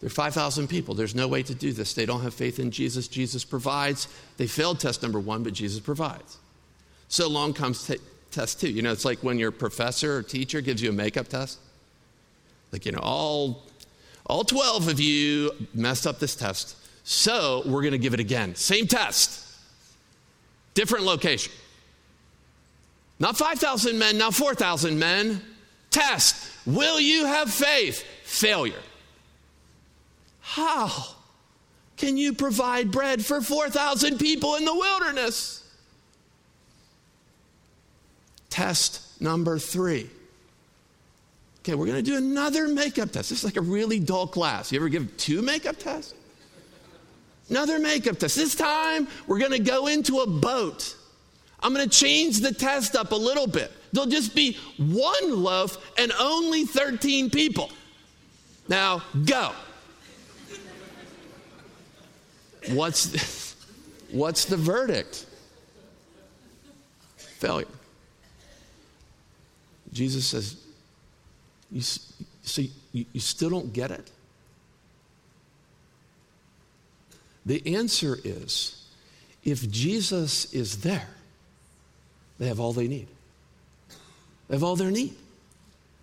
There 0.00 0.08
are 0.08 0.10
5,000 0.10 0.68
people. 0.68 0.94
There's 0.94 1.14
no 1.14 1.28
way 1.28 1.44
to 1.44 1.54
do 1.54 1.72
this. 1.72 1.94
They 1.94 2.04
don't 2.04 2.22
have 2.22 2.34
faith 2.34 2.58
in 2.58 2.72
Jesus. 2.72 3.06
Jesus 3.06 3.44
provides. 3.44 4.08
They 4.36 4.48
failed 4.48 4.80
test 4.80 5.02
number 5.02 5.20
one, 5.20 5.44
but 5.44 5.52
Jesus 5.52 5.80
provides. 5.80 6.36
So 7.08 7.28
long 7.28 7.54
comes 7.54 7.86
t- 7.86 7.98
test 8.32 8.60
too. 8.60 8.68
You 8.68 8.82
know, 8.82 8.92
it's 8.92 9.04
like 9.04 9.18
when 9.20 9.38
your 9.38 9.50
professor 9.50 10.16
or 10.16 10.22
teacher 10.22 10.60
gives 10.60 10.82
you 10.82 10.90
a 10.90 10.92
makeup 10.92 11.28
test. 11.28 11.58
Like, 12.72 12.86
you 12.86 12.92
know, 12.92 13.00
all, 13.02 13.62
all 14.26 14.44
12 14.44 14.88
of 14.88 15.00
you 15.00 15.50
messed 15.74 16.06
up 16.06 16.18
this 16.18 16.34
test. 16.34 16.76
So 17.04 17.62
we're 17.66 17.82
going 17.82 17.92
to 17.92 17.98
give 17.98 18.14
it 18.14 18.20
again. 18.20 18.54
Same 18.54 18.86
test, 18.86 19.46
different 20.74 21.04
location. 21.04 21.52
Not 23.18 23.36
5,000 23.36 23.98
men, 23.98 24.18
now 24.18 24.30
4,000 24.30 24.98
men. 24.98 25.40
Test. 25.90 26.48
Will 26.66 26.98
you 26.98 27.26
have 27.26 27.50
faith? 27.50 28.02
Failure. 28.24 28.74
How 30.40 30.90
can 31.96 32.16
you 32.16 32.32
provide 32.32 32.90
bread 32.90 33.24
for 33.24 33.40
4,000 33.40 34.18
people 34.18 34.56
in 34.56 34.64
the 34.64 34.74
wilderness? 34.74 35.61
Test 38.52 39.18
number 39.18 39.58
three. 39.58 40.10
Okay, 41.60 41.74
we're 41.74 41.86
going 41.86 41.96
to 41.96 42.02
do 42.02 42.18
another 42.18 42.68
makeup 42.68 43.10
test. 43.10 43.30
This 43.30 43.38
is 43.38 43.44
like 43.44 43.56
a 43.56 43.62
really 43.62 43.98
dull 43.98 44.26
class. 44.26 44.70
You 44.70 44.78
ever 44.78 44.90
give 44.90 45.16
two 45.16 45.40
makeup 45.40 45.78
tests? 45.78 46.12
Another 47.48 47.78
makeup 47.78 48.18
test. 48.18 48.36
This 48.36 48.54
time, 48.54 49.08
we're 49.26 49.38
going 49.38 49.52
to 49.52 49.58
go 49.58 49.86
into 49.86 50.18
a 50.18 50.26
boat. 50.26 50.94
I'm 51.60 51.72
going 51.72 51.88
to 51.88 51.98
change 51.98 52.40
the 52.40 52.52
test 52.52 52.94
up 52.94 53.12
a 53.12 53.16
little 53.16 53.46
bit. 53.46 53.72
There'll 53.94 54.10
just 54.10 54.34
be 54.34 54.58
one 54.76 55.42
loaf 55.42 55.78
and 55.98 56.12
only 56.20 56.66
13 56.66 57.30
people. 57.30 57.70
Now, 58.68 59.02
go. 59.24 59.52
What's, 62.68 63.56
what's 64.10 64.44
the 64.44 64.58
verdict? 64.58 65.24
Failure. 67.16 67.66
Jesus 69.92 70.26
says, 70.26 70.56
you, 71.70 71.82
so 71.82 72.62
you, 72.92 73.04
you 73.12 73.20
still 73.20 73.50
don't 73.50 73.72
get 73.72 73.90
it? 73.90 74.10
The 77.44 77.76
answer 77.76 78.18
is 78.24 78.84
if 79.44 79.68
Jesus 79.70 80.52
is 80.54 80.78
there, 80.82 81.08
they 82.38 82.46
have 82.48 82.60
all 82.60 82.72
they 82.72 82.88
need. 82.88 83.08
They 84.48 84.56
have 84.56 84.64
all 84.64 84.76
their 84.76 84.90
need, 84.90 85.14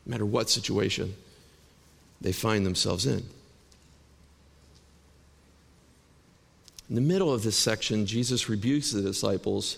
no 0.06 0.12
matter 0.12 0.26
what 0.26 0.50
situation 0.50 1.16
they 2.22 2.32
find 2.32 2.66
themselves 2.66 3.06
in. 3.06 3.24
In 6.90 6.96
the 6.96 7.02
middle 7.02 7.32
of 7.32 7.44
this 7.44 7.56
section, 7.56 8.06
Jesus 8.06 8.50
rebukes 8.50 8.92
the 8.92 9.02
disciples 9.02 9.78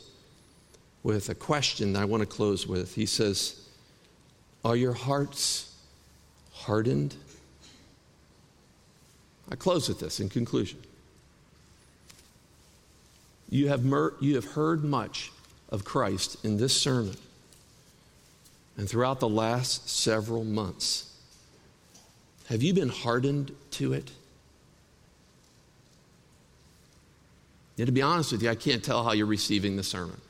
with 1.04 1.30
a 1.30 1.36
question 1.36 1.94
that 1.94 2.02
I 2.02 2.06
want 2.06 2.22
to 2.22 2.28
close 2.28 2.66
with. 2.66 2.96
He 2.96 3.06
says, 3.06 3.61
Are 4.64 4.76
your 4.76 4.94
hearts 4.94 5.74
hardened? 6.54 7.16
I 9.52 9.56
close 9.56 9.90
with 9.90 10.00
this 10.00 10.20
in 10.20 10.30
conclusion. 10.30 10.80
You 13.50 13.68
have, 13.68 13.84
mer- 13.84 14.14
you 14.22 14.36
have 14.36 14.46
heard 14.46 14.84
much 14.84 15.32
of 15.70 15.84
Christ 15.84 16.44
in 16.46 16.58
this 16.58 16.80
sermon 16.80 17.18
and 18.78 18.88
throughout 18.88 19.20
the 19.20 19.28
last 19.28 19.90
several 19.90 20.44
months. 20.44 21.14
Have 22.48 22.64
you 22.64 22.74
been 22.74 22.90
hardened 22.90 23.52
to 23.72 23.94
it? 23.94 24.12
And 27.78 27.88
to 27.88 27.92
be 27.92 28.02
honest 28.02 28.32
with 28.32 28.44
you, 28.44 28.50
I 28.50 28.56
can't 28.56 28.84
tell 28.84 29.04
how 29.04 29.14
you're 29.14 29.26
receiving 29.26 29.76
the 29.76 29.84
sermon, 29.84 30.22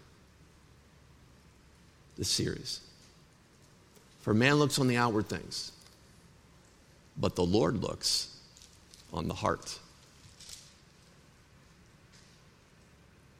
this 2.17 2.30
series. 2.30 2.80
For 4.21 4.34
man 4.34 4.55
looks 4.55 4.79
on 4.79 4.88
the 4.88 4.97
outward 4.97 5.27
things, 5.27 5.71
but 7.17 7.36
the 7.36 7.43
Lord 7.45 7.81
looks 7.81 8.36
on 9.12 9.27
the 9.27 9.34
heart. 9.34 9.77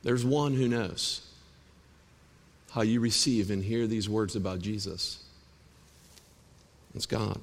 There's 0.03 0.25
one 0.25 0.53
who 0.53 0.67
knows 0.67 1.21
how 2.71 2.81
you 2.81 2.99
receive 2.99 3.51
and 3.51 3.63
hear 3.63 3.85
these 3.85 4.09
words 4.09 4.35
about 4.35 4.59
Jesus. 4.59 5.23
It's 6.95 7.05
God. 7.05 7.39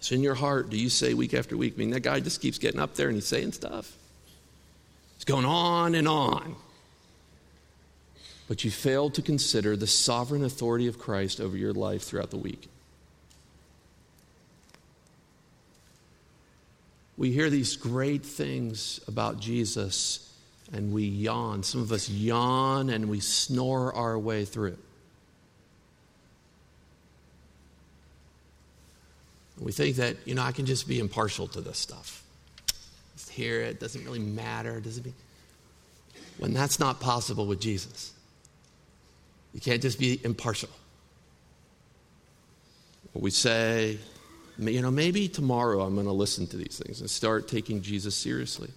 So 0.00 0.14
in 0.14 0.22
your 0.22 0.34
heart, 0.34 0.70
do 0.70 0.76
you 0.76 0.88
say 0.88 1.14
week 1.14 1.34
after 1.34 1.56
week, 1.56 1.74
I 1.76 1.78
mean, 1.78 1.90
that 1.90 2.00
guy 2.00 2.20
just 2.20 2.40
keeps 2.40 2.58
getting 2.58 2.80
up 2.80 2.94
there 2.94 3.08
and 3.08 3.16
he's 3.16 3.26
saying 3.26 3.52
stuff. 3.52 3.92
It's 5.16 5.24
going 5.24 5.44
on 5.44 5.94
and 5.94 6.08
on. 6.08 6.56
But 8.46 8.64
you 8.64 8.70
fail 8.70 9.10
to 9.10 9.22
consider 9.22 9.76
the 9.76 9.86
sovereign 9.86 10.44
authority 10.44 10.86
of 10.86 10.98
Christ 10.98 11.40
over 11.40 11.56
your 11.56 11.72
life 11.72 12.02
throughout 12.02 12.30
the 12.30 12.36
week. 12.36 12.68
We 17.16 17.32
hear 17.32 17.48
these 17.48 17.76
great 17.76 18.24
things 18.24 19.00
about 19.06 19.40
Jesus 19.40 20.32
and 20.72 20.92
we 20.92 21.04
yawn. 21.04 21.62
Some 21.62 21.80
of 21.80 21.92
us 21.92 22.08
yawn 22.08 22.90
and 22.90 23.08
we 23.08 23.20
snore 23.20 23.94
our 23.94 24.18
way 24.18 24.44
through. 24.44 24.76
We 29.60 29.70
think 29.72 29.96
that, 29.96 30.16
you 30.24 30.34
know, 30.34 30.42
I 30.42 30.52
can 30.52 30.66
just 30.66 30.88
be 30.88 30.98
impartial 30.98 31.46
to 31.48 31.60
this 31.60 31.78
stuff. 31.78 32.24
Just 33.16 33.30
hear 33.30 33.60
it, 33.60 33.78
doesn't 33.78 34.04
really 34.04 34.18
matter. 34.18 34.80
Doesn't 34.80 35.04
mean 35.04 35.14
when 36.38 36.52
that's 36.52 36.80
not 36.80 37.00
possible 37.00 37.46
with 37.46 37.60
Jesus. 37.60 38.13
You 39.54 39.60
can't 39.60 39.80
just 39.80 39.98
be 39.98 40.20
impartial. 40.24 40.68
we 43.14 43.30
say, 43.30 43.98
you 44.58 44.82
know, 44.82 44.90
maybe 44.90 45.28
tomorrow 45.28 45.80
I'm 45.82 45.94
going 45.94 46.06
to 46.06 46.12
listen 46.12 46.46
to 46.48 46.56
these 46.56 46.82
things 46.84 47.00
and 47.00 47.08
start 47.08 47.48
taking 47.48 47.80
Jesus 47.80 48.14
seriously. 48.16 48.70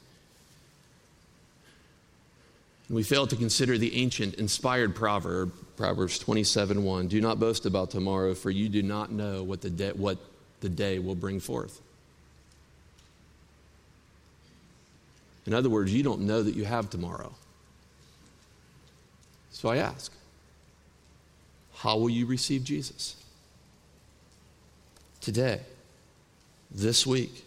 And 2.88 2.96
we 2.96 3.04
fail 3.04 3.28
to 3.28 3.36
consider 3.36 3.78
the 3.78 3.96
ancient 4.02 4.36
inspired 4.36 4.96
proverb, 4.96 5.52
Proverbs 5.76 6.20
27 6.20 6.84
1. 6.84 7.08
Do 7.08 7.20
not 7.22 7.40
boast 7.40 7.66
about 7.66 7.92
tomorrow, 7.92 8.34
for 8.34 8.52
you 8.52 8.70
do 8.70 8.84
not 8.84 9.12
know 9.12 9.44
what 9.44 9.62
the, 9.62 9.94
what 9.96 10.18
the 10.62 10.70
day 10.70 11.00
will 11.00 11.16
bring 11.16 11.40
forth. 11.40 11.82
In 15.48 15.54
other 15.54 15.70
words, 15.70 15.94
you 15.94 16.04
don't 16.04 16.22
know 16.22 16.44
that 16.44 16.56
you 16.56 16.66
have 16.66 16.90
tomorrow. 16.90 17.34
So 19.52 19.70
I 19.70 19.78
ask, 19.78 20.12
how 21.78 21.98
will 21.98 22.10
you 22.10 22.26
receive 22.26 22.64
Jesus? 22.64 23.16
Today, 25.22 25.62
this 26.72 27.06
week. 27.06 27.44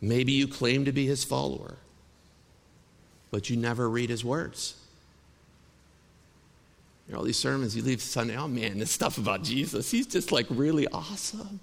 Maybe 0.00 0.32
you 0.32 0.46
claim 0.46 0.84
to 0.84 0.92
be 0.92 1.06
his 1.06 1.24
follower 1.24 1.76
but 3.34 3.50
you 3.50 3.56
never 3.56 3.90
read 3.90 4.10
his 4.10 4.24
words. 4.24 4.76
You 7.08 7.12
know, 7.12 7.18
all 7.18 7.24
these 7.24 7.36
sermons, 7.36 7.74
you 7.74 7.82
leave 7.82 8.00
Sunday, 8.00 8.36
oh 8.36 8.46
man, 8.46 8.78
this 8.78 8.92
stuff 8.92 9.18
about 9.18 9.42
Jesus, 9.42 9.90
he's 9.90 10.06
just 10.06 10.30
like 10.30 10.46
really 10.50 10.86
awesome. 10.86 11.58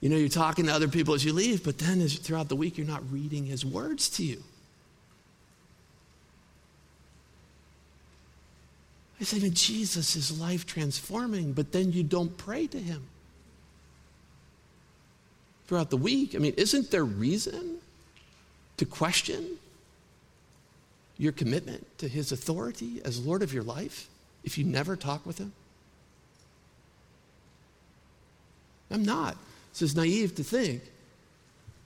You 0.00 0.08
know, 0.08 0.16
you're 0.16 0.28
talking 0.28 0.66
to 0.66 0.72
other 0.72 0.86
people 0.86 1.12
as 1.12 1.24
you 1.24 1.32
leave, 1.32 1.64
but 1.64 1.78
then 1.78 2.00
as 2.00 2.14
throughout 2.14 2.48
the 2.48 2.54
week, 2.54 2.78
you're 2.78 2.86
not 2.86 3.02
reading 3.10 3.46
his 3.46 3.64
words 3.64 4.08
to 4.10 4.22
you. 4.22 4.44
I 9.20 9.24
say, 9.24 9.38
man, 9.38 9.52
Jesus 9.52 10.16
is 10.16 10.40
life 10.40 10.64
transforming, 10.64 11.52
but 11.52 11.72
then 11.72 11.92
you 11.92 12.02
don't 12.02 12.36
pray 12.38 12.66
to 12.68 12.78
him. 12.78 13.06
throughout 15.70 15.90
the 15.90 15.96
week. 15.96 16.34
I 16.34 16.38
mean, 16.38 16.54
isn't 16.56 16.90
there 16.90 17.04
reason 17.04 17.76
to 18.76 18.84
question 18.84 19.56
your 21.16 21.30
commitment 21.30 21.86
to 21.98 22.08
his 22.08 22.32
authority 22.32 23.00
as 23.04 23.24
Lord 23.24 23.40
of 23.40 23.54
your 23.54 23.62
life 23.62 24.08
if 24.42 24.58
you 24.58 24.64
never 24.64 24.96
talk 24.96 25.24
with 25.24 25.38
him? 25.38 25.52
I'm 28.90 29.04
not. 29.04 29.36
Is 29.78 29.94
naive 29.94 30.34
to 30.34 30.42
think 30.42 30.82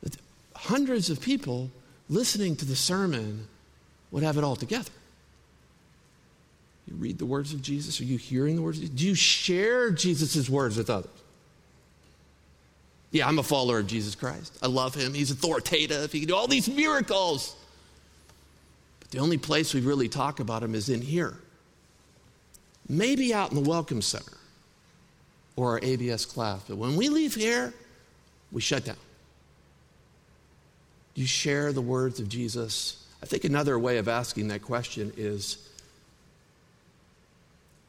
that 0.02 0.16
hundreds 0.56 1.10
of 1.10 1.20
people 1.20 1.70
listening 2.08 2.56
to 2.56 2.64
the 2.64 2.74
sermon 2.74 3.46
would 4.10 4.22
have 4.22 4.38
it 4.38 4.44
all 4.44 4.56
together. 4.56 4.90
You 6.86 6.96
read 6.96 7.18
the 7.18 7.26
words 7.26 7.52
of 7.54 7.62
Jesus? 7.62 8.00
Are 8.00 8.04
you 8.04 8.18
hearing 8.18 8.56
the 8.56 8.62
words? 8.62 8.78
Do 8.78 9.06
you 9.06 9.14
share 9.14 9.90
Jesus' 9.90 10.48
words 10.50 10.76
with 10.76 10.90
others? 10.90 11.10
Yeah, 13.10 13.28
I'm 13.28 13.38
a 13.38 13.44
follower 13.44 13.78
of 13.78 13.86
Jesus 13.86 14.14
Christ. 14.14 14.58
I 14.60 14.66
love 14.66 14.94
him. 14.94 15.14
He's 15.14 15.30
authoritative. 15.30 16.10
He 16.10 16.20
can 16.20 16.28
do 16.28 16.34
all 16.34 16.48
these 16.48 16.68
miracles. 16.68 17.54
But 18.98 19.12
the 19.12 19.18
only 19.18 19.38
place 19.38 19.72
we 19.72 19.80
really 19.80 20.08
talk 20.08 20.40
about 20.40 20.62
him 20.62 20.74
is 20.74 20.88
in 20.88 21.00
here. 21.00 21.36
Maybe 22.88 23.32
out 23.32 23.50
in 23.50 23.62
the 23.62 23.68
Welcome 23.68 24.02
Center 24.02 24.36
or 25.56 25.72
our 25.72 25.80
ABS 25.82 26.26
class. 26.26 26.64
But 26.66 26.76
when 26.76 26.96
we 26.96 27.08
leave 27.08 27.34
here, 27.34 27.72
we 28.50 28.60
shut 28.60 28.84
down. 28.84 28.96
Do 31.14 31.20
you 31.20 31.26
share 31.28 31.72
the 31.72 31.80
words 31.80 32.18
of 32.18 32.28
Jesus? 32.28 33.06
I 33.22 33.26
think 33.26 33.44
another 33.44 33.78
way 33.78 33.98
of 33.98 34.08
asking 34.08 34.48
that 34.48 34.62
question 34.62 35.12
is 35.16 35.68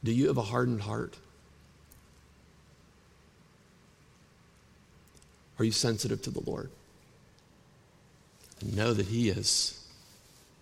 Do 0.05 0.11
you 0.11 0.27
have 0.27 0.37
a 0.37 0.43
hardened 0.43 0.81
heart? 0.81 1.17
Are 5.57 5.65
you 5.65 5.71
sensitive 5.71 6.21
to 6.21 6.29
the 6.29 6.47
Lord? 6.47 6.69
And 8.61 8.75
know 8.75 8.93
that 8.93 9.07
He 9.07 9.29
is 9.29 9.83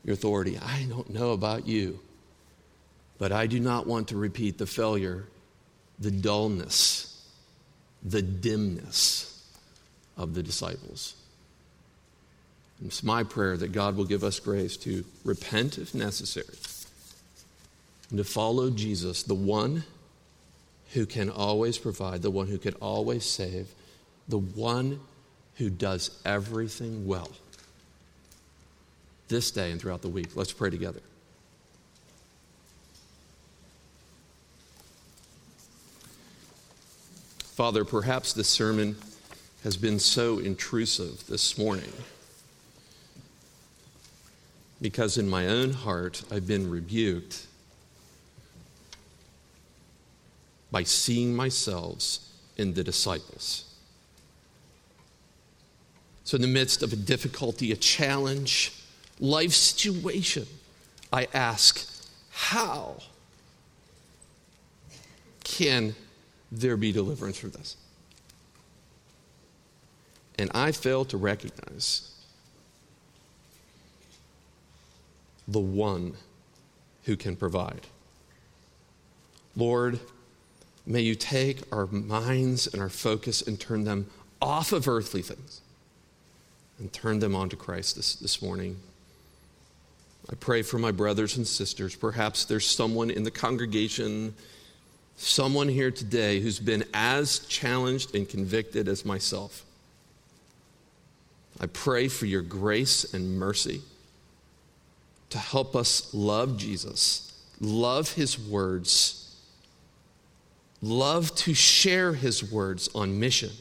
your 0.06 0.14
authority. 0.14 0.58
I 0.58 0.86
don't 0.88 1.10
know 1.10 1.32
about 1.32 1.68
you, 1.68 2.00
but 3.20 3.34
I 3.34 3.48
do 3.48 3.60
not 3.60 3.86
want 3.86 4.08
to 4.10 4.18
repeat 4.18 4.58
the 4.58 4.66
failure, 4.66 5.26
the 6.00 6.12
dullness, 6.12 7.22
the 8.02 8.22
dimness 8.22 9.46
of 10.16 10.36
the 10.36 10.44
disciples. 10.44 11.16
It's 12.86 13.04
my 13.04 13.26
prayer 13.26 13.58
that 13.58 13.74
God 13.74 13.98
will 13.98 14.06
give 14.06 14.24
us 14.24 14.40
grace 14.40 14.78
to 14.78 15.04
repent 15.26 15.78
if 15.78 15.94
necessary 15.94 16.56
and 18.14 18.20
to 18.20 18.24
follow 18.24 18.70
Jesus, 18.70 19.24
the 19.24 19.34
one 19.34 19.84
who 20.94 21.08
can 21.08 21.32
always 21.32 21.80
provide, 21.80 22.22
the 22.22 22.30
one 22.30 22.46
who 22.46 22.60
can 22.60 22.76
always 22.76 23.26
save, 23.26 23.70
the 24.28 24.38
one 24.38 25.00
who 25.56 25.72
does 25.72 26.22
everything 26.24 27.08
well. 27.08 27.32
This 29.30 29.50
day 29.50 29.72
and 29.72 29.82
throughout 29.82 30.04
the 30.04 30.10
week. 30.10 30.36
Let's 30.36 30.54
pray 30.54 30.70
together. 30.70 31.00
Father, 37.40 37.84
perhaps 37.84 38.32
this 38.32 38.48
sermon 38.48 38.96
has 39.64 39.76
been 39.76 39.98
so 39.98 40.38
intrusive 40.38 41.26
this 41.26 41.58
morning 41.58 41.92
because 44.80 45.18
in 45.18 45.28
my 45.28 45.48
own 45.48 45.74
heart 45.74 46.22
I've 46.32 46.46
been 46.46 46.70
rebuked 46.70 47.48
by 50.74 50.82
seeing 50.84 51.36
myself 51.36 52.18
in 52.58 52.74
the 52.74 52.84
disciples. 52.84 53.66
So, 56.24 56.36
in 56.36 56.42
the 56.42 56.48
midst 56.48 56.82
of 56.82 56.92
a 56.92 56.96
difficulty, 56.96 57.72
a 57.72 57.76
challenge, 57.76 58.74
life 59.20 59.52
situation, 59.52 60.48
I 61.12 61.28
ask, 61.32 61.88
how 62.32 62.96
can 65.44 65.94
there 66.52 66.76
be 66.76 66.92
deliverance 66.92 67.38
from 67.38 67.52
this? 67.52 67.78
And 70.40 70.50
I 70.56 70.72
fail 70.72 71.06
to 71.06 71.18
recognize 71.18 72.10
the 75.48 75.60
one 75.60 76.16
who 77.04 77.16
can 77.16 77.36
provide. 77.36 77.86
Lord, 79.56 80.00
may 80.86 81.02
you 81.02 81.16
take 81.16 81.62
our 81.72 81.88
minds 81.88 82.68
and 82.68 82.82
our 82.82 82.90
focus 82.90 83.42
and 83.42 83.60
turn 83.60 83.84
them 83.84 84.10
off 84.42 84.74
of 84.74 84.88
earthly 84.88 85.22
things 85.22 85.62
and 86.80 86.92
turn 86.92 87.20
them 87.20 87.36
onto 87.36 87.56
Christ 87.56 87.96
this, 87.96 88.16
this 88.16 88.42
morning. 88.42 88.78
I 90.30 90.36
pray 90.36 90.62
for 90.62 90.78
my 90.78 90.92
brothers 90.92 91.38
and 91.38 91.48
sisters. 91.48 91.96
Perhaps 91.96 92.46
there's 92.46 92.70
someone 92.70 93.10
in 93.10 93.24
the 93.24 93.32
congregation, 93.32 94.34
someone 95.18 95.68
here 95.68 95.92
today 95.92 96.40
who's 96.40 96.60
been 96.60 96.84
as 96.94 97.40
challenged 97.40 98.16
and 98.16 98.28
convicted 98.28 98.88
as 98.88 99.06
myself. 99.06 99.64
I 101.60 101.68
pray 101.68 102.08
for 102.08 102.26
your 102.26 102.42
grace 102.42 103.14
and 103.14 103.38
mercy 103.38 103.82
to 105.30 105.38
help 105.38 105.76
us 105.76 106.14
love 106.14 106.58
Jesus, 106.58 107.34
love 107.60 108.14
his 108.14 108.40
words, 108.40 109.23
love 110.84 111.34
to 111.36 111.54
share 111.54 112.14
his 112.14 112.52
words 112.52 112.90
on 112.94 113.20
mission. 113.20 113.52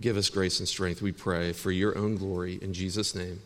Give 0.00 0.16
us 0.16 0.30
grace 0.30 0.60
and 0.60 0.68
strength, 0.68 1.02
we 1.02 1.12
pray, 1.12 1.52
for 1.52 1.70
your 1.70 1.98
own 1.98 2.16
glory. 2.16 2.58
In 2.62 2.72
Jesus' 2.72 3.14
name, 3.14 3.40